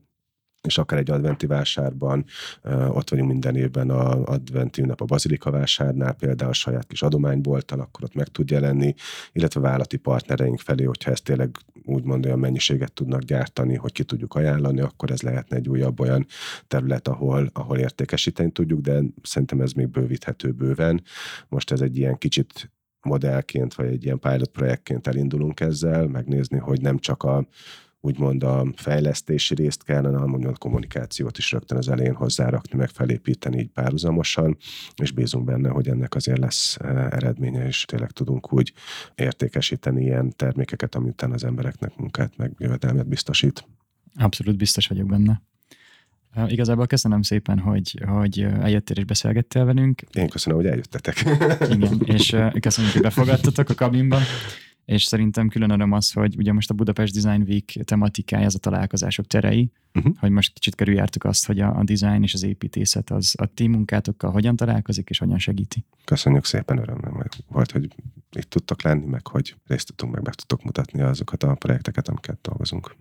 és 0.67 0.79
akár 0.79 0.99
egy 0.99 1.11
adventi 1.11 1.47
vásárban, 1.47 2.25
ott 2.89 3.11
vagyunk 3.11 3.31
minden 3.31 3.57
évben 3.57 3.91
a 3.91 4.25
adventi 4.25 4.83
ünnep 4.83 5.01
a 5.01 5.05
Bazilika 5.05 5.51
vásárnál, 5.51 6.13
például 6.13 6.51
a 6.51 6.55
saját 6.55 6.87
kis 6.87 7.03
adománybolttal, 7.03 7.81
akkor 7.81 8.05
ott 8.05 8.15
meg 8.15 8.29
tud 8.29 8.51
jelenni, 8.51 8.95
illetve 9.33 9.61
vállalati 9.61 9.97
partnereink 9.97 10.59
felé, 10.59 10.85
hogyha 10.85 11.11
ezt 11.11 11.25
tényleg 11.25 11.51
úgymond 11.85 12.27
olyan 12.27 12.39
mennyiséget 12.39 12.93
tudnak 12.93 13.23
gyártani, 13.23 13.75
hogy 13.75 13.93
ki 13.93 14.05
tudjuk 14.05 14.35
ajánlani, 14.35 14.81
akkor 14.81 15.11
ez 15.11 15.23
lehetne 15.23 15.57
egy 15.57 15.69
újabb 15.69 16.01
olyan 16.01 16.27
terület, 16.69 17.09
ahol, 17.09 17.51
ahol 17.53 17.79
értékesíteni 17.79 18.51
tudjuk, 18.51 18.81
de 18.81 19.03
szerintem 19.23 19.61
ez 19.61 19.73
még 19.73 19.89
bővíthető 19.89 20.51
bőven. 20.51 21.03
Most 21.49 21.73
ez 21.73 21.81
egy 21.81 21.97
ilyen 21.97 22.19
kicsit 22.19 22.71
modellként, 23.01 23.75
vagy 23.75 23.87
egy 23.87 24.05
ilyen 24.05 24.19
pilot 24.19 24.49
projektként 24.49 25.07
elindulunk 25.07 25.61
ezzel, 25.61 26.07
megnézni, 26.07 26.59
hogy 26.59 26.81
nem 26.81 26.99
csak 26.99 27.23
a 27.23 27.47
úgymond 28.01 28.43
a 28.43 28.67
fejlesztési 28.77 29.55
részt 29.55 29.83
kellene, 29.83 30.19
hanem 30.19 30.47
a 30.47 30.59
kommunikációt 30.59 31.39
is 31.39 31.53
rögtön 31.53 31.79
az 31.79 31.89
elején 31.89 32.15
hozzárakni, 32.15 32.79
meg 32.79 32.89
felépíteni 32.89 33.59
így 33.59 33.69
párhuzamosan, 33.69 34.57
és 34.97 35.11
bízunk 35.11 35.45
benne, 35.45 35.69
hogy 35.69 35.89
ennek 35.89 36.15
azért 36.15 36.39
lesz 36.39 36.77
e, 36.81 36.87
eredménye, 37.11 37.67
és 37.67 37.85
tényleg 37.85 38.11
tudunk 38.11 38.53
úgy 38.53 38.73
értékesíteni 39.15 40.03
ilyen 40.03 40.33
termékeket, 40.37 40.95
ami 40.95 41.09
után 41.09 41.33
az 41.33 41.45
embereknek 41.45 41.97
munkát, 41.97 42.37
meg 42.37 42.53
jövedelmet 42.59 43.09
biztosít. 43.09 43.67
Abszolút 44.15 44.57
biztos 44.57 44.87
vagyok 44.87 45.07
benne. 45.07 45.43
Uh, 46.37 46.53
igazából 46.53 46.87
köszönöm 46.87 47.23
szépen, 47.23 47.59
hogy, 47.59 48.03
hogy 48.07 48.41
eljöttél 48.41 48.97
és 48.97 49.05
beszélgettél 49.05 49.65
velünk. 49.65 50.03
Én 50.13 50.29
köszönöm, 50.29 50.59
hogy 50.59 50.67
eljöttetek. 50.67 51.25
Igen, 51.75 52.01
és 52.05 52.37
köszönjük, 52.61 52.93
hogy 52.93 53.03
befogadtatok 53.03 53.69
a 53.69 53.75
kabinba 53.75 54.19
és 54.87 55.05
szerintem 55.05 55.49
külön 55.49 55.71
öröm 55.71 55.93
az, 55.93 56.13
hogy 56.13 56.37
ugye 56.37 56.53
most 56.53 56.71
a 56.71 56.75
Budapest 56.75 57.15
Design 57.15 57.43
Week 57.43 57.65
tematikája 57.85 58.47
az 58.47 58.55
a 58.55 58.59
találkozások 58.59 59.27
terei, 59.27 59.71
uh-huh. 59.95 60.17
hogy 60.19 60.31
most 60.31 60.53
kicsit 60.53 60.75
körüljártuk 60.75 61.25
azt, 61.25 61.47
hogy 61.47 61.61
a, 61.61 61.77
a 61.79 61.85
design 61.85 62.23
és 62.23 62.35
az 62.35 62.43
építészet 62.43 63.11
az 63.11 63.35
a 63.39 63.47
ti 63.47 63.67
munkátokkal 63.67 64.31
hogyan 64.31 64.57
találkozik 64.57 65.11
és 65.11 65.19
hogyan 65.19 65.39
segíti. 65.39 65.85
Köszönjük 66.05 66.45
szépen, 66.45 66.79
öröm 66.79 67.01
volt, 67.49 67.71
hogy 67.71 67.95
itt 68.31 68.51
tudtok 68.51 68.83
lenni, 68.83 69.07
meg 69.07 69.27
hogy 69.27 69.57
részt 69.67 69.87
tudtunk, 69.87 70.13
meg 70.13 70.25
meg 70.25 70.35
tudtok 70.35 70.63
mutatni 70.63 71.01
azokat 71.01 71.43
a 71.43 71.55
projekteket, 71.55 72.09
amiket 72.09 72.39
dolgozunk. 72.43 72.97